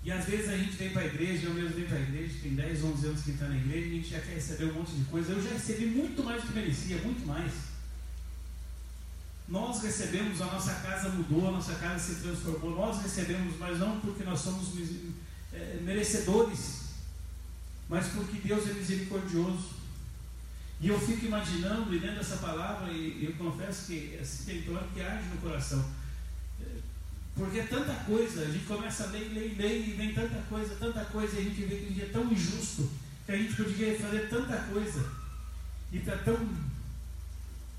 [0.05, 2.35] E às vezes a gente vem para a igreja, eu mesmo venho para a igreja,
[2.43, 4.93] tem 10, 11 anos que está na igreja, a gente já quer receber um monte
[4.93, 5.33] de coisa.
[5.33, 7.53] Eu já recebi muito mais do que merecia, muito mais.
[9.49, 12.75] Nós recebemos, a nossa casa mudou, a nossa casa se transformou.
[12.75, 14.73] Nós recebemos, mas não porque nós somos
[15.53, 16.87] é, merecedores,
[17.89, 19.77] mas porque Deus é misericordioso.
[20.81, 24.89] E eu fico imaginando, e lendo essa palavra, e eu confesso que assim, tem torno
[24.93, 25.85] que age no coração.
[27.37, 30.75] Porque é tanta coisa, a gente começa a ler, ler, ler, e vem tanta coisa,
[30.75, 32.91] tanta coisa, e a gente vê que é tão injusto,
[33.25, 35.07] que a gente poderia fazer tanta coisa,
[35.93, 36.49] e está tão,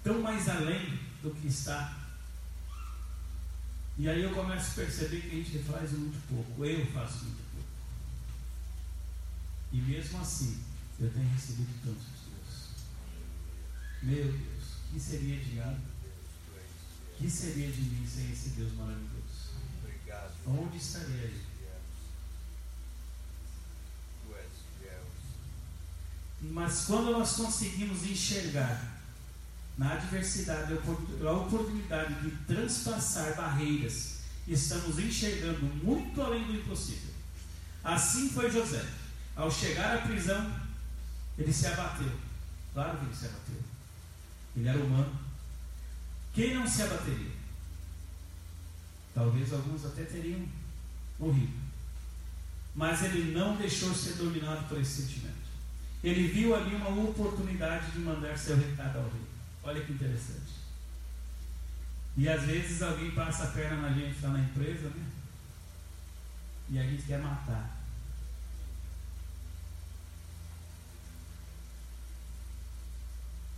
[0.03, 2.07] tão mais além do que está.
[3.97, 7.43] E aí eu começo a perceber que a gente faz muito pouco, eu faço muito
[7.51, 7.67] pouco.
[9.71, 10.59] E mesmo assim,
[10.99, 12.69] eu tenho recebido tantos Deus.
[14.03, 15.97] Meu Deus, que seria de diabo?
[17.17, 19.07] que seria de mim sem esse Deus maravilhoso?
[19.83, 20.33] Obrigado.
[20.45, 20.83] Onde és
[24.79, 25.03] fiel.
[26.41, 28.96] Mas quando nós conseguimos enxergar
[29.77, 34.17] na adversidade a oportunidade de transpassar barreiras,
[34.47, 37.13] estamos enxergando muito além do impossível.
[37.83, 38.83] Assim foi José.
[39.35, 40.51] Ao chegar à prisão,
[41.37, 42.11] ele se abateu.
[42.73, 43.61] Claro que ele se abateu.
[44.55, 45.19] Ele era humano.
[46.33, 47.31] Quem não se abateria?
[49.13, 50.47] Talvez alguns até teriam
[51.19, 51.53] morrido.
[52.75, 55.35] Mas ele não deixou ser dominado por esse sentimento.
[56.03, 59.26] Ele viu ali uma oportunidade de mandar seu recado ao rei.
[59.67, 60.53] Olha que interessante.
[62.15, 65.11] E às vezes alguém passa a perna na gente lá na empresa, né?
[66.69, 67.77] E a gente quer matar.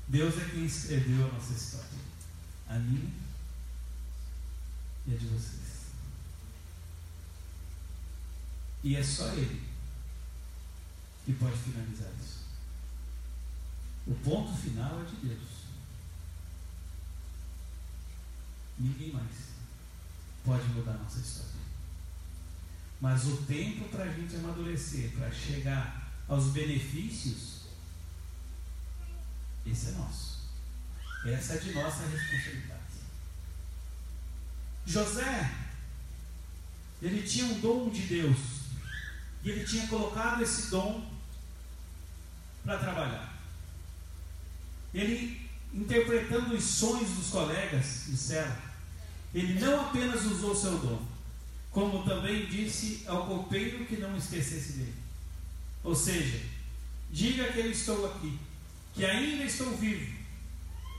[0.07, 1.99] Deus é quem escreveu a nossa história.
[2.68, 3.14] A minha
[5.05, 5.89] e a de vocês.
[8.83, 9.62] E é só Ele
[11.24, 12.39] que pode finalizar isso.
[14.08, 15.58] O ponto final é de Deus.
[18.80, 19.50] Ninguém mais
[20.46, 21.60] pode mudar a nossa história.
[23.01, 27.60] Mas o tempo para a gente amadurecer, para chegar aos benefícios,
[29.66, 30.39] esse é nosso.
[31.26, 32.80] Essa é de nossa responsabilidade.
[34.86, 35.56] José,
[37.01, 38.38] ele tinha um dom de Deus.
[39.43, 41.10] E ele tinha colocado esse dom
[42.64, 43.38] para trabalhar.
[44.93, 48.68] Ele, interpretando os sonhos dos colegas de cela,
[49.34, 51.06] ele não apenas usou seu dom,
[51.72, 54.96] como também disse ao copeiro que não esquecesse dele.
[55.84, 56.42] Ou seja,
[57.12, 58.39] diga que eu estou aqui,
[58.93, 60.18] que ainda estou vivo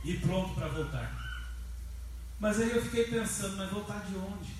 [0.04, 1.20] e pronto para voltar.
[2.38, 4.54] Mas aí eu fiquei pensando, mas voltar de onde?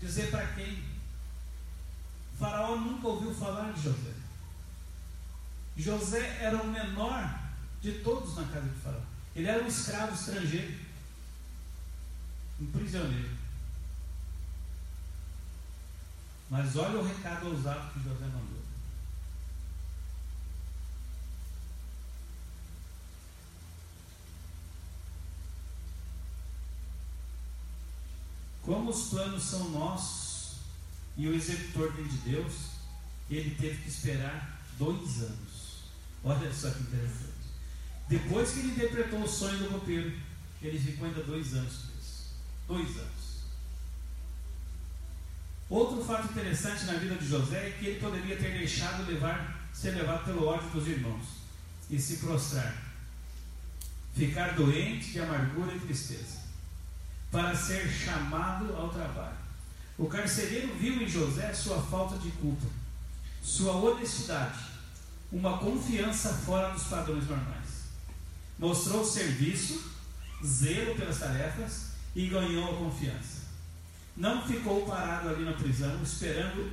[0.00, 0.84] Dizer para quem?
[2.38, 4.12] Faraó nunca ouviu falar de José.
[5.76, 7.38] José era o menor
[7.80, 9.00] de todos na casa de faraó.
[9.34, 10.85] Ele era um escravo estrangeiro
[12.60, 13.36] um prisioneiro.
[16.48, 18.64] Mas olha o recado ousado que José mandou.
[28.62, 30.56] Como os planos são nossos
[31.16, 32.70] e o executor vem de Deus,
[33.30, 35.84] ele teve que esperar dois anos.
[36.24, 37.32] Olha só que interessante.
[38.08, 40.16] Depois que ele interpretou o sonho do roupeiro,
[40.62, 41.95] ele ficou ainda dois anos
[42.66, 43.16] Dois anos.
[45.68, 49.90] Outro fato interessante na vida de José é que ele poderia ter deixado levar, ser
[49.92, 51.24] levado pelo ódio dos irmãos
[51.90, 52.74] e se prostrar,
[54.14, 56.38] ficar doente de amargura e tristeza,
[57.30, 59.36] para ser chamado ao trabalho.
[59.98, 62.66] O carcereiro viu em José sua falta de culpa,
[63.42, 64.58] sua honestidade,
[65.32, 67.86] uma confiança fora dos padrões normais.
[68.58, 69.92] Mostrou serviço,
[70.44, 71.85] zelo pelas tarefas
[72.16, 73.42] e ganhou a confiança.
[74.16, 76.72] Não ficou parado ali na prisão, esperando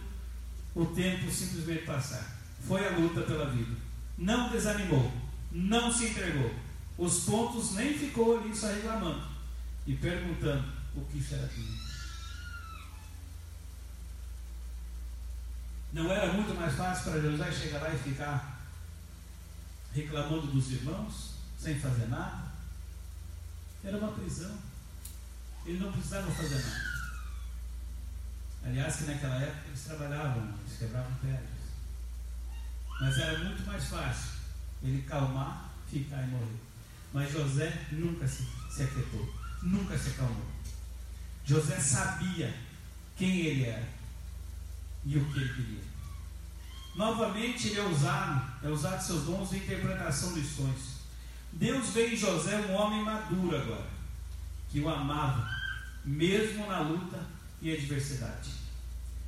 [0.74, 2.40] o tempo simplesmente passar.
[2.66, 3.76] Foi a luta pela vida.
[4.18, 5.12] Não desanimou,
[5.52, 6.50] não se entregou.
[6.98, 9.28] Os pontos nem ficou ali só reclamando
[9.86, 10.64] e perguntando
[10.96, 11.84] o que será de
[15.92, 18.62] Não era muito mais fácil para José chegar lá e ficar
[19.94, 22.52] reclamando dos irmãos, sem fazer nada?
[23.84, 24.73] Era uma prisão.
[25.66, 26.94] Ele não precisava fazer nada.
[28.66, 31.50] Aliás, que naquela época eles trabalhavam, eles quebravam pedras.
[33.00, 34.34] Mas era muito mais fácil
[34.84, 36.60] ele calmar, ficar e morrer.
[37.14, 38.88] Mas José nunca se, se
[39.62, 40.46] nunca se acalmou.
[41.46, 42.54] José sabia
[43.16, 43.88] quem ele era
[45.06, 45.84] e o que ele queria.
[46.96, 50.94] Novamente ele é usado, é usado seus dons de interpretação de sonhos.
[51.52, 53.90] Deus vê em José um homem maduro agora,
[54.74, 55.48] que o amava,
[56.04, 57.24] mesmo na luta
[57.62, 58.50] e adversidade.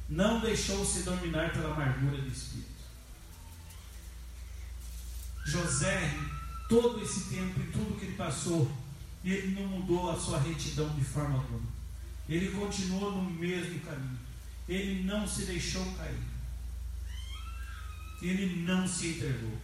[0.10, 2.72] Não deixou-se dominar pela amargura do espírito.
[5.46, 6.18] José,
[6.68, 8.76] todo esse tempo e tudo que ele passou,
[9.24, 11.70] ele não mudou a sua retidão de forma alguma.
[12.28, 14.18] Ele continuou no mesmo caminho.
[14.68, 16.24] Ele não se deixou cair.
[18.20, 19.60] Ele não se entregou.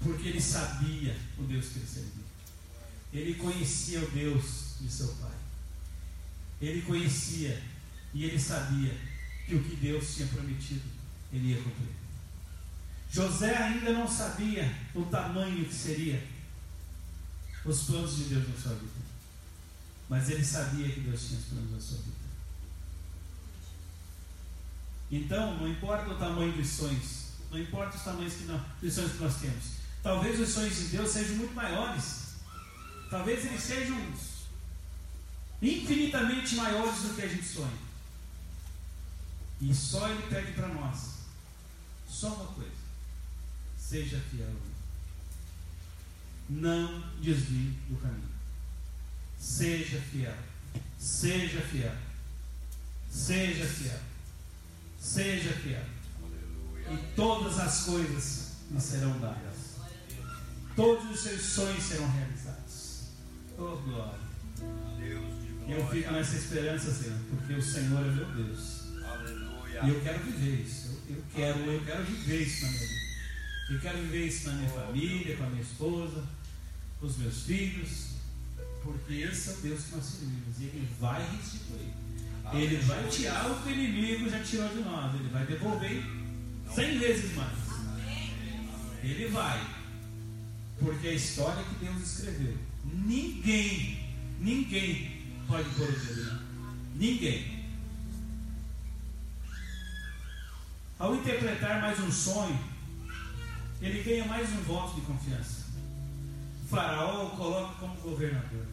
[0.00, 2.27] Porque ele sabia o Deus que ele servia.
[3.12, 5.36] Ele conhecia o Deus de seu pai.
[6.60, 7.62] Ele conhecia
[8.12, 8.94] e ele sabia
[9.46, 10.82] que o que Deus tinha prometido,
[11.32, 11.88] ele ia cumprir.
[13.10, 16.22] José ainda não sabia o tamanho que seria
[17.64, 19.08] os planos de Deus na sua vida.
[20.08, 22.18] Mas ele sabia que Deus tinha os planos na sua vida.
[25.10, 29.12] Então, não importa o tamanho dos sonhos, não importa os tamanhos que nós, dos sonhos
[29.12, 29.64] que nós temos.
[30.02, 32.27] Talvez os sonhos de Deus sejam muito maiores.
[33.10, 33.96] Talvez eles sejam
[35.62, 37.88] infinitamente maiores do que a gente sonha.
[39.60, 41.18] E só Ele pede para nós
[42.08, 42.70] só uma coisa:
[43.78, 44.48] seja fiel.
[46.48, 48.28] Não desvie do caminho.
[49.38, 50.36] Seja fiel.
[50.98, 51.96] Seja fiel.
[53.10, 54.00] Seja fiel.
[54.98, 55.84] Seja fiel.
[56.90, 59.76] E todas as coisas lhe serão dadas.
[60.74, 62.57] Todos os seus sonhos serão realizados.
[63.58, 64.28] Oh glória.
[65.68, 68.88] Eu fico nessa esperança, Senhor, porque o Senhor é meu Deus.
[69.84, 71.02] E eu quero viver isso.
[71.08, 73.08] Eu, eu quero, eu quero viver isso na minha vida.
[73.70, 76.24] Eu quero viver isso na minha família, com a minha esposa,
[77.00, 78.08] com os meus filhos,
[78.82, 80.58] porque esse é o Deus que nós servimos.
[80.60, 81.92] E Ele vai restituir.
[82.52, 85.14] Ele vai tirar o que o inimigo já tirou de nós.
[85.14, 86.02] Ele vai devolver
[86.74, 87.58] cem vezes mais.
[89.02, 89.78] Ele vai.
[90.78, 93.98] Porque a história que Deus escreveu, ninguém,
[94.40, 96.42] ninguém pode pôr o dedo.
[96.94, 97.58] Ninguém.
[100.98, 102.58] Ao interpretar mais um sonho,
[103.80, 105.66] ele ganha mais um voto de confiança.
[106.64, 108.66] O faraó o coloca como governador.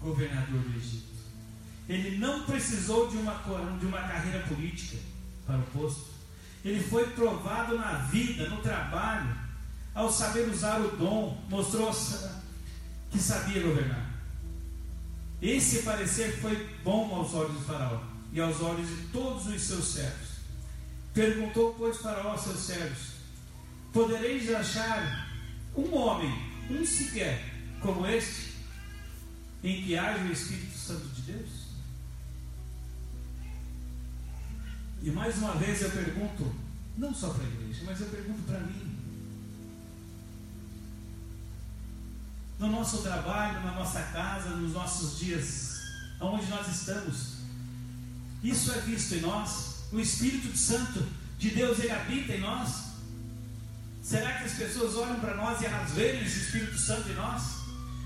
[0.00, 1.08] Governador do Egito.
[1.88, 3.34] Ele não precisou de uma,
[3.78, 4.98] de uma carreira política
[5.46, 6.10] para o posto.
[6.64, 9.36] Ele foi provado na vida, no trabalho,
[9.94, 11.90] ao saber usar o dom, mostrou
[13.10, 14.08] que sabia governar.
[15.40, 18.00] Esse parecer foi bom aos olhos do faraó
[18.32, 20.28] e aos olhos de todos os seus servos.
[21.14, 23.12] Perguntou, pois, Faraó aos seus servos:
[23.92, 25.28] Podereis achar
[25.76, 26.32] um homem,
[26.70, 27.42] um sequer,
[27.80, 28.52] como este,
[29.64, 31.68] em que haja o Espírito Santo de Deus?
[35.02, 36.54] E mais uma vez eu pergunto,
[36.96, 38.87] não só para a igreja, mas eu pergunto para mim.
[42.58, 45.80] No nosso trabalho, na nossa casa, nos nossos dias,
[46.18, 47.34] aonde nós estamos,
[48.42, 49.84] isso é visto em nós?
[49.92, 51.06] O Espírito Santo
[51.38, 52.88] de Deus, ele habita em nós?
[54.02, 57.58] Será que as pessoas olham para nós e elas veem esse Espírito Santo em nós?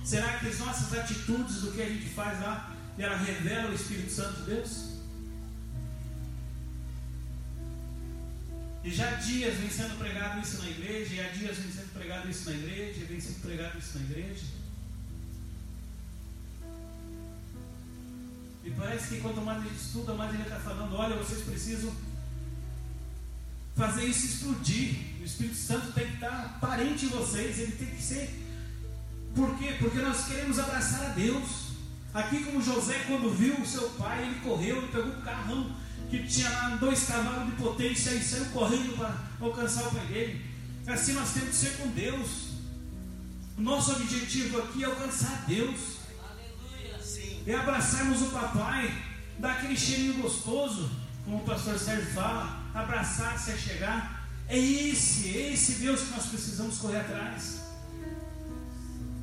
[0.05, 4.13] Será que as nossas atitudes do que a gente faz lá, ela revela o Espírito
[4.13, 4.92] Santo de Deus?
[8.85, 11.93] E já há dias vem sendo pregado isso na igreja, e há dias vem sendo
[11.93, 14.45] pregado isso na igreja, e vem sendo pregado isso na igreja.
[18.65, 21.93] E parece que quanto mais a gente estuda, mais ele está falando: olha, vocês precisam
[23.77, 24.97] fazer isso explodir.
[25.21, 28.43] O Espírito Santo tem que estar parente em vocês, ele tem que ser.
[29.35, 29.77] Por quê?
[29.79, 31.73] Porque nós queremos abraçar a Deus.
[32.13, 35.75] Aqui, como José, quando viu o seu pai, ele correu, ele pegou um carrão
[36.19, 40.45] que tinha lá dois cavalos de potência e saiu correndo para alcançar o pai dele.
[40.87, 42.53] Assim nós temos que ser com Deus.
[43.57, 46.03] O nosso objetivo aqui é alcançar Deus
[47.47, 48.93] é abraçarmos o papai,
[49.39, 50.91] dar aquele cheirinho gostoso,
[51.25, 54.29] como o pastor Sérgio fala, abraçar, se chegar.
[54.49, 57.63] É esse, é esse Deus que nós precisamos correr atrás.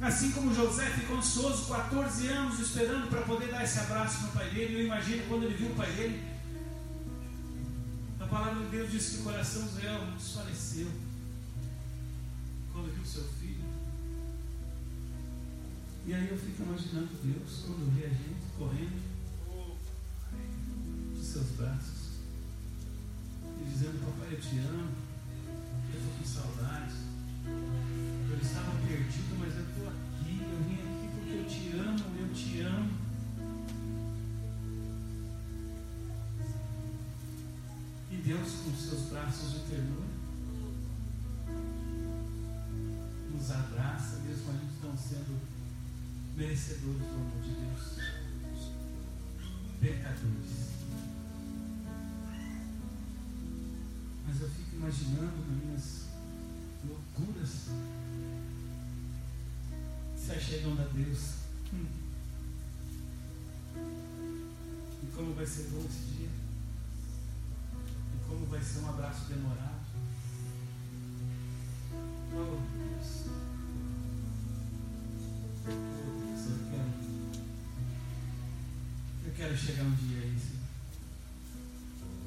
[0.02, 4.49] Assim como José ficou ansioso 14 anos esperando para poder dar esse abraço no pai
[4.49, 6.22] dele, eu imagino quando ele viu o pai dele.
[8.30, 10.88] Palavra de Deus diz que o coração de Israel desfaleceu
[12.72, 13.64] quando viu seu filho.
[16.06, 19.02] E aí eu fico imaginando Deus quando vê a gente correndo
[21.16, 22.20] de seus braços
[23.62, 24.92] e dizendo, papai, eu te amo,
[25.92, 26.98] eu estou com saudades.
[28.30, 30.80] Eu estava perdido, mas eu estou aqui, eu vim
[38.38, 40.06] seus braços de ternura.
[43.32, 45.40] Nos abraça, mesmo a gente não sendo
[46.36, 47.98] merecedores do amor de Deus.
[49.80, 50.70] Pecadores.
[54.28, 56.06] Mas eu fico imaginando minhas
[56.88, 57.70] loucuras
[60.16, 61.34] se achegando a Deus.
[61.74, 61.86] Hum.
[65.04, 65.88] E como vai ser bom
[68.30, 69.80] como vai ser um abraço demorado?
[72.32, 73.26] Oh, Deus.
[75.66, 75.72] Oh,
[76.22, 76.92] Deus, eu quero.
[79.26, 80.60] Eu quero chegar um dia aí, Senhor.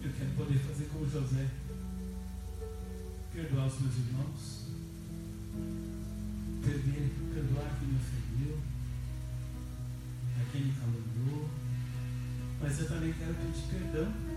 [0.03, 1.49] Eu quero poder fazer como José.
[3.33, 4.67] Perdoar os meus irmãos.
[6.65, 8.61] Perder, perdoar quem me ofendeu.
[10.41, 11.49] A quem me caluniou.
[12.61, 14.32] Mas eu também quero pedir perdão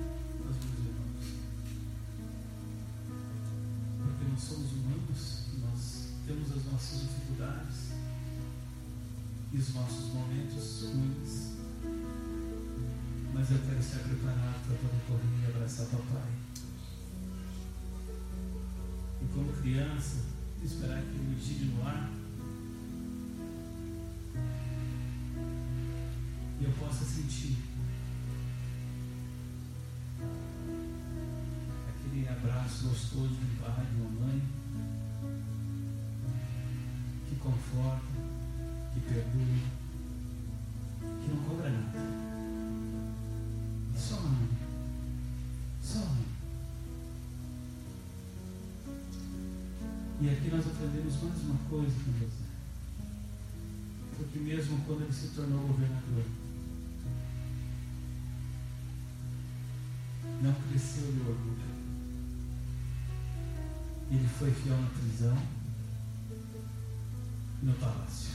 [4.35, 7.91] nós somos humanos, nós temos as nossas dificuldades
[9.53, 11.53] e os nossos momentos ruins.
[13.33, 16.31] Mas eu quero estar preparado para poder correr e abraçar papai.
[19.21, 20.17] E como criança,
[20.61, 22.11] esperar que ele me gire no ar.
[26.59, 27.55] E eu possa sentir
[32.15, 34.24] aquele abraço gostoso de um pai, de uma mãe,
[37.45, 38.01] conforta,
[38.93, 39.61] que perdoa,
[41.21, 41.99] que não cobra nada.
[43.95, 44.47] Só ama.
[45.81, 46.25] Só ama.
[50.21, 52.45] E aqui nós aprendemos mais uma coisa com José.
[54.17, 56.25] Porque mesmo quando ele se tornou governador,
[60.41, 61.75] não cresceu de orgulho.
[64.09, 65.64] Ele foi fiel na prisão
[67.65, 68.29] no palácio.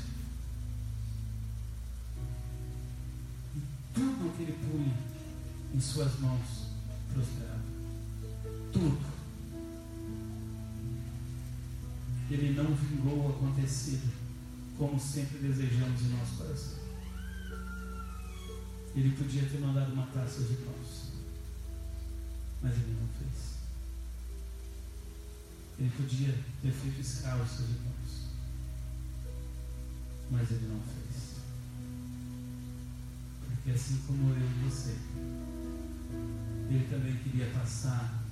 [3.57, 3.61] E
[3.95, 4.95] tudo que ele punha
[5.73, 6.67] em suas mãos
[7.13, 7.63] prosperava.
[8.73, 9.11] Tudo.
[12.29, 14.13] Ele não vingou o acontecido,
[14.77, 16.79] como sempre desejamos em nosso coração.
[18.95, 21.13] Ele podia ter mandado matar seus irmãos,
[22.63, 23.55] mas ele não fez.
[25.79, 28.30] Ele podia ter feito escravos seus irmãos,
[30.31, 31.37] mas ele não fez.
[33.47, 34.97] Porque assim como eu e você,
[36.71, 38.23] ele também queria passar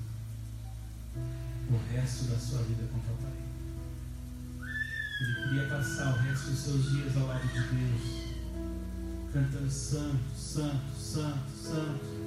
[1.70, 3.48] o resto da sua vida com o papai.
[5.20, 8.36] Ele queria passar o resto dos seus dias ao lado de Deus,
[9.32, 12.18] cantando santo, santo, santo, santo.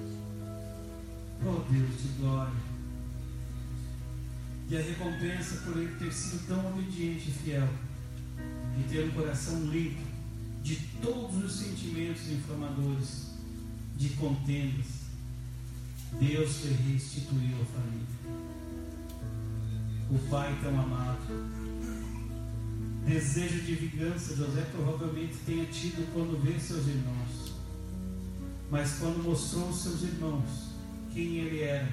[1.44, 2.72] Oh Deus de glória.
[4.70, 7.68] E a recompensa por ele ter sido tão obediente e fiel,
[8.82, 10.02] e ter um coração limpo
[10.64, 13.32] de todos os sentimentos inflamadores,
[13.96, 15.02] de contendas,
[16.20, 18.22] Deus lhe restituiu a família.
[20.10, 21.20] O Pai tão amado,
[23.06, 27.54] desejo de vingança José provavelmente tenha tido quando vê seus irmãos.
[28.70, 30.72] Mas quando mostrou aos seus irmãos
[31.14, 31.90] quem ele era,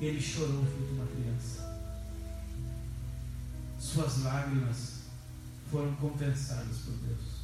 [0.00, 1.72] ele chorou feito uma criança.
[3.78, 4.91] Suas lágrimas
[5.72, 7.42] foram compensadas por Deus.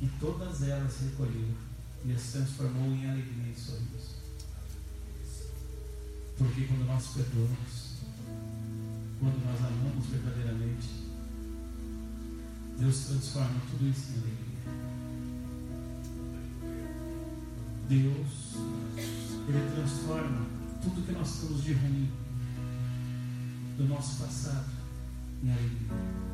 [0.00, 1.54] E todas elas recolheu
[2.04, 4.18] e as transformou em alegria e sorriso.
[6.36, 7.88] Porque quando nós perdoamos,
[9.20, 10.88] quando nós amamos verdadeiramente,
[12.78, 14.48] Deus transforma tudo isso em alegria.
[17.88, 18.54] Deus,
[19.48, 20.46] Ele transforma
[20.82, 22.10] tudo que nós temos de ruim
[23.76, 24.70] do nosso passado
[25.42, 26.27] em alegria.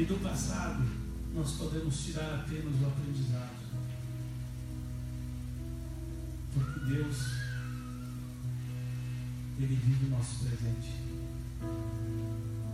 [0.00, 0.82] E do passado
[1.34, 3.50] nós podemos tirar apenas o aprendizado.
[6.54, 7.16] Porque Deus,
[9.58, 10.94] Ele vive o nosso presente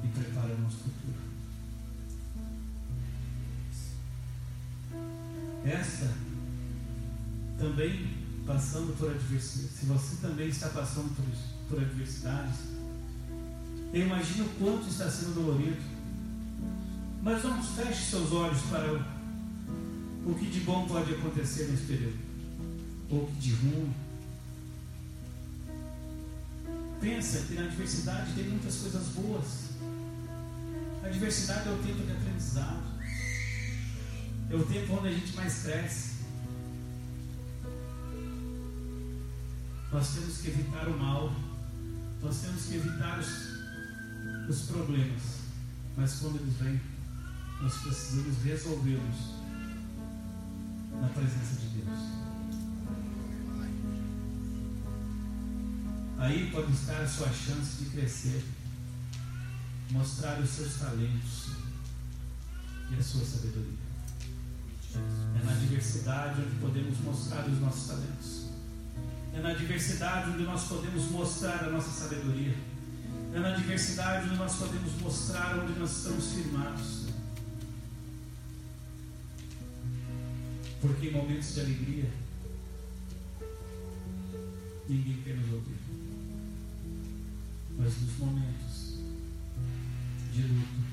[0.05, 1.17] e prepara o nosso futuro.
[5.65, 6.15] Essa
[7.59, 8.09] também
[8.47, 11.25] passando por adversidade, se você também está passando por,
[11.69, 12.55] por adversidades,
[13.93, 15.96] eu imagino o quanto está sendo dolorido.
[17.27, 18.87] Mas vamos, feche seus olhos para
[20.25, 22.19] o, que de bom pode acontecer nesse período,
[23.11, 23.93] ou o que de ruim.
[27.01, 29.71] Pensa que na adversidade tem muitas coisas boas.
[31.03, 32.85] A adversidade é o tempo de aprendizado.
[34.49, 36.13] É o tempo onde a gente mais cresce.
[39.93, 41.33] Nós temos que evitar o mal,
[42.23, 45.23] nós temos que evitar os, os problemas.
[45.97, 46.81] Mas quando eles vêm,
[47.61, 49.37] nós precisamos resolvê-los
[51.01, 51.99] na presença de Deus.
[56.19, 58.45] Aí pode estar a sua chance de crescer,
[59.91, 61.51] mostrar os seus talentos
[62.91, 63.87] e a sua sabedoria.
[64.95, 68.47] É na diversidade onde podemos mostrar os nossos talentos.
[69.35, 72.57] É na diversidade onde nós podemos mostrar a nossa sabedoria.
[73.35, 77.06] É na diversidade onde nós podemos mostrar onde nós estamos firmados.
[80.81, 82.11] Porque em momentos de alegria,
[84.89, 85.77] ninguém quer nos ouvir.
[87.79, 88.99] Mas nos momentos
[90.33, 90.87] de luto,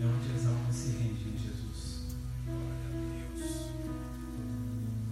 [0.00, 2.02] é onde as almas se rendem em Jesus.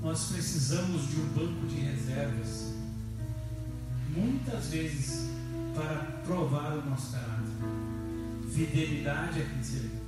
[0.02, 2.74] Nós precisamos de um banco de reservas,
[4.14, 5.30] muitas vezes,
[5.74, 7.32] para provar o nosso caráter.
[8.52, 10.01] Fidelidade a quem servimos.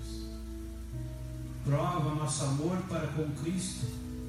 [1.65, 3.87] Prova nosso amor para com Cristo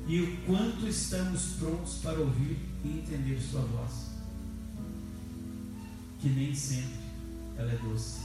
[0.07, 4.11] e o quanto estamos prontos para ouvir e entender Sua voz.
[6.21, 6.95] Que nem sempre
[7.57, 8.21] ela é doce,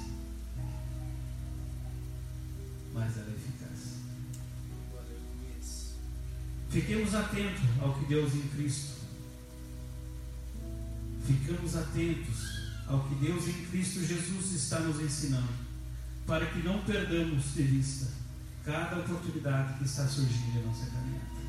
[2.95, 3.97] mas ela é eficaz.
[6.71, 9.01] Fiquemos atentos ao que Deus em Cristo.
[11.27, 15.53] Ficamos atentos ao que Deus em Cristo Jesus está nos ensinando,
[16.29, 18.21] para que não perdamos de vista
[18.65, 21.41] cada oportunidade que está surgindo em nossa caminhada.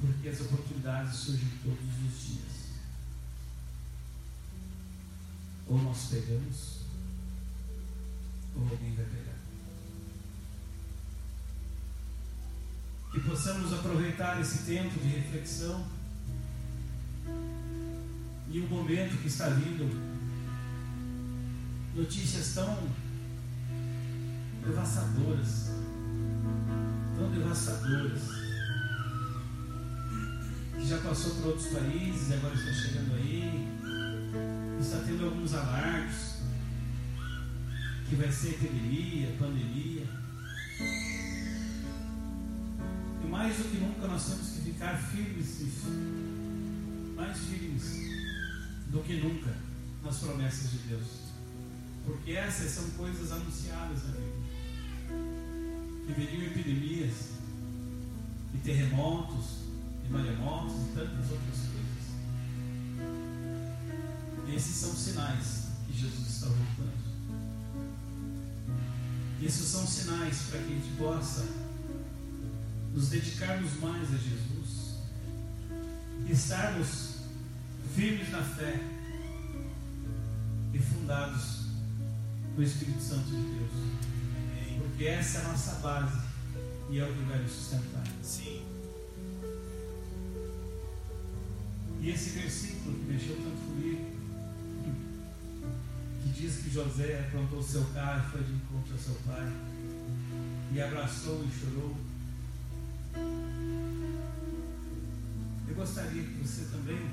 [0.00, 2.62] Porque as oportunidades surgem todos os dias.
[5.68, 6.80] Ou nós pegamos,
[8.56, 9.32] ou alguém vai pegar.
[13.12, 15.86] Que possamos aproveitar esse tempo de reflexão
[18.50, 20.12] e o momento que está vindo.
[21.94, 22.88] Notícias tão
[24.64, 25.70] devastadoras,
[27.16, 28.22] tão devastadoras,
[30.74, 33.68] que já passou por outros países e agora está chegando aí,
[34.80, 36.42] está tendo alguns alarmes,
[38.08, 40.06] que vai ser epidemia, pandemia.
[43.24, 45.62] E mais do que nunca nós temos que ficar firmes,
[47.16, 48.02] mais firmes
[48.88, 49.56] do que nunca
[50.04, 51.22] nas promessas de Deus.
[52.04, 54.51] Porque essas são coisas anunciadas na Bíblia.
[56.06, 57.32] Que viriam epidemias,
[58.54, 59.62] e terremotos,
[60.04, 61.82] e maremotos e tantas outras coisas.
[64.54, 67.02] Esses são sinais que Jesus está voltando.
[69.42, 71.46] Esses são sinais para que a gente possa
[72.92, 74.98] nos dedicarmos mais a Jesus,
[76.28, 77.16] estarmos
[77.94, 78.78] firmes na fé
[80.72, 81.62] e fundados
[82.56, 83.72] no Espírito Santo de Deus.
[85.02, 86.16] Porque essa é a nossa base
[86.88, 88.04] e é o que vai nos sustentar.
[88.22, 88.62] Sim.
[92.00, 94.12] E esse versículo que mexeu tanto comigo,
[96.22, 99.52] que diz que José aprontou seu carro e foi de encontro ao seu pai,
[100.72, 101.96] e abraçou e chorou.
[105.66, 107.10] Eu gostaria que você também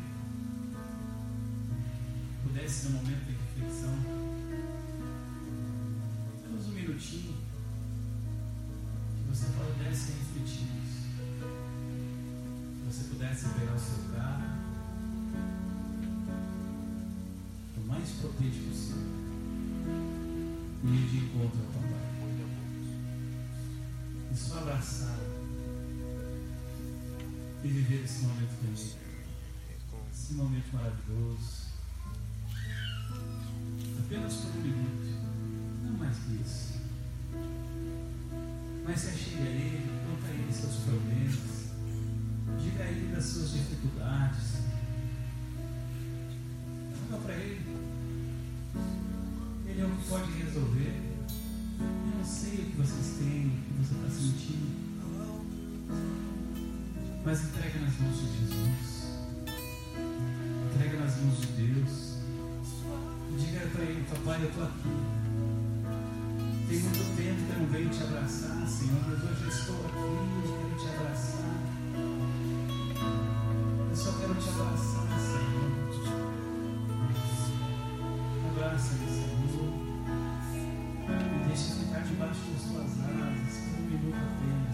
[2.44, 3.96] pudesse, no momento de reflexão,
[6.44, 7.49] menos um minutinho,
[9.30, 11.08] você pudesse refletir nisso.
[12.78, 14.44] Que você pudesse pegar o seu carro,
[17.78, 19.04] o mais potente possível,
[20.84, 22.10] e ir de encontro ao papai.
[24.32, 25.18] E só abraçar
[27.64, 28.96] e viver esse momento feliz,
[30.14, 31.70] esse momento maravilhoso.
[34.00, 35.20] Apenas por um minuto,
[35.84, 36.79] não mais que isso.
[38.90, 41.70] Mas se chegue a Ele, conta a Ele seus problemas,
[42.60, 44.64] diga a Ele das suas dificuldades.
[46.98, 47.62] Conta para Ele.
[49.68, 51.02] Ele é o que pode resolver.
[51.80, 54.80] Eu não sei o que vocês têm, o que você está sentindo.
[57.24, 59.10] Mas entrega nas mãos de Jesus.
[60.74, 62.18] Entrega nas mãos de Deus.
[63.38, 65.09] Diga para Ele, papai, eu estou aqui.
[66.70, 70.06] Tem muito tempo que eu não venho te abraçar, Senhor, mas hoje eu estou aqui,
[70.46, 71.50] eu quero te abraçar.
[73.90, 75.70] Eu só quero te abraçar, Senhor.
[78.52, 79.74] Abraça-me, Senhor.
[81.10, 84.69] Me deixa ficar debaixo das tuas asas por um minuto apenas.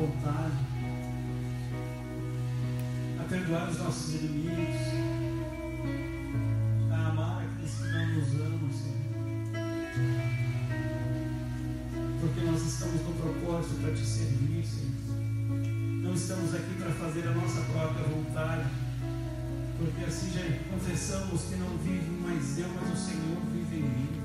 [0.00, 0.54] Vontade.
[3.18, 4.76] A perdoar os nossos inimigos.
[6.90, 9.00] A amar aqueles que não nos amam, Senhor.
[12.20, 14.90] Porque nós estamos no propósito para te servir, Senhor.
[16.02, 18.70] Não estamos aqui para fazer a nossa própria vontade.
[19.78, 24.20] Porque assim já confessamos que não vive mais eu, mas o Senhor vive em mim.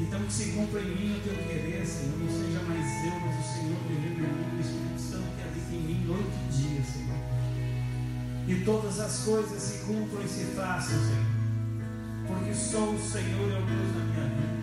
[0.00, 2.18] Então que se cumpra em mim o teu querer, Senhor.
[2.18, 5.74] Não seja mais eu, mas o Senhor vivendo em mim, o Espírito Santo que habita
[5.74, 7.20] em mim oito dias, Senhor.
[8.48, 11.40] E todas as coisas se cumpram e se façam, Senhor.
[12.26, 14.60] Porque só o Senhor é o Deus da minha vida.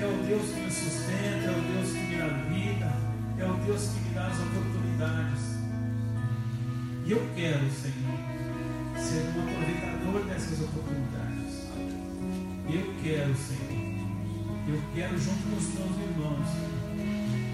[0.00, 2.92] É o Deus que me sustenta, é o Deus que me dá vida,
[3.38, 5.42] é o Deus que me dá as oportunidades.
[7.06, 8.18] E eu quero, Senhor,
[8.98, 11.68] ser um aproveitador dessas oportunidades.
[12.68, 13.91] Eu quero, Senhor,
[14.68, 16.46] eu quero, junto com os meus irmãos,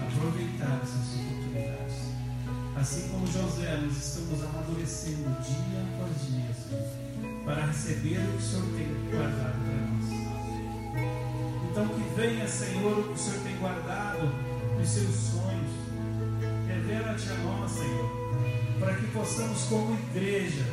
[0.07, 1.95] aproveitar essas oportunidades.
[2.75, 8.41] Assim como José, nós estamos amadurecendo dia após dia, Senhor, para receber o que o
[8.41, 10.19] Senhor tem guardado para nós.
[11.71, 14.27] Então, que venha, Senhor, o que o Senhor tem guardado
[14.77, 15.71] nos seus sonhos.
[16.67, 18.09] Revela-te a nós, Senhor,
[18.79, 20.65] para que possamos, como igreja,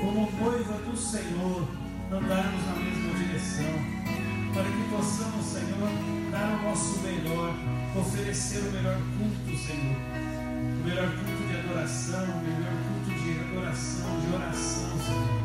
[0.00, 1.68] como noiva do Senhor,
[2.10, 4.31] andarmos na mesma direção.
[4.52, 5.88] Para que possamos, Senhor,
[6.30, 7.54] dar o nosso melhor,
[7.96, 9.96] oferecer o melhor culto, Senhor.
[9.96, 15.40] O melhor culto de adoração, o melhor culto de adoração, de oração, Senhor.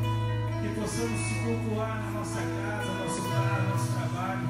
[0.59, 4.49] Que possamos te cultuar na nossa casa, no nosso lar, no nosso trabalho,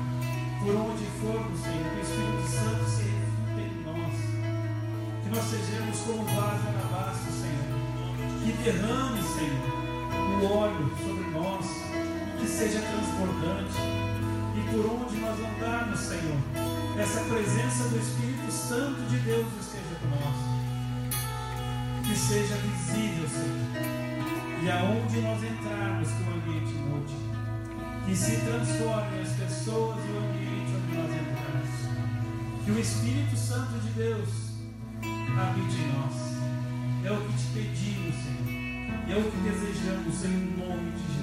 [0.59, 1.85] por onde formos, Senhor.
[1.93, 4.17] Que o Espírito Santo se reflita em nós.
[5.21, 7.77] Que nós sejamos como vaso alabastro, Senhor.
[8.43, 9.69] Que derrame, Senhor,
[10.41, 11.65] o óleo sobre nós,
[12.39, 14.06] que seja transbordante.
[14.67, 16.37] E por onde nós andarmos, Senhor,
[16.99, 20.57] essa presença do Espírito Santo de Deus esteja conosco.
[22.03, 24.63] Que seja visível, Senhor.
[24.63, 27.13] E aonde nós entrarmos, que o ambiente mude.
[28.05, 32.65] Que se transformem as pessoas e o ambiente onde nós entramos.
[32.65, 34.29] Que o Espírito Santo de Deus
[35.39, 36.17] habite em nós.
[37.05, 38.47] É o que te pedimos, Senhor.
[39.09, 41.17] É o que desejamos em nome de